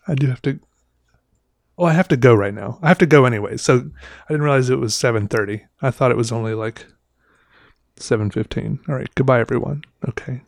[0.09, 0.61] I do have to
[1.79, 2.79] Oh, I have to go right now.
[2.83, 3.59] I have to go anyway.
[3.59, 3.91] So
[4.29, 5.67] I didn't realize it was 7:30.
[5.83, 6.87] I thought it was only like
[7.97, 8.81] 7:15.
[8.89, 9.15] All right.
[9.15, 9.83] Goodbye everyone.
[10.09, 10.43] Okay.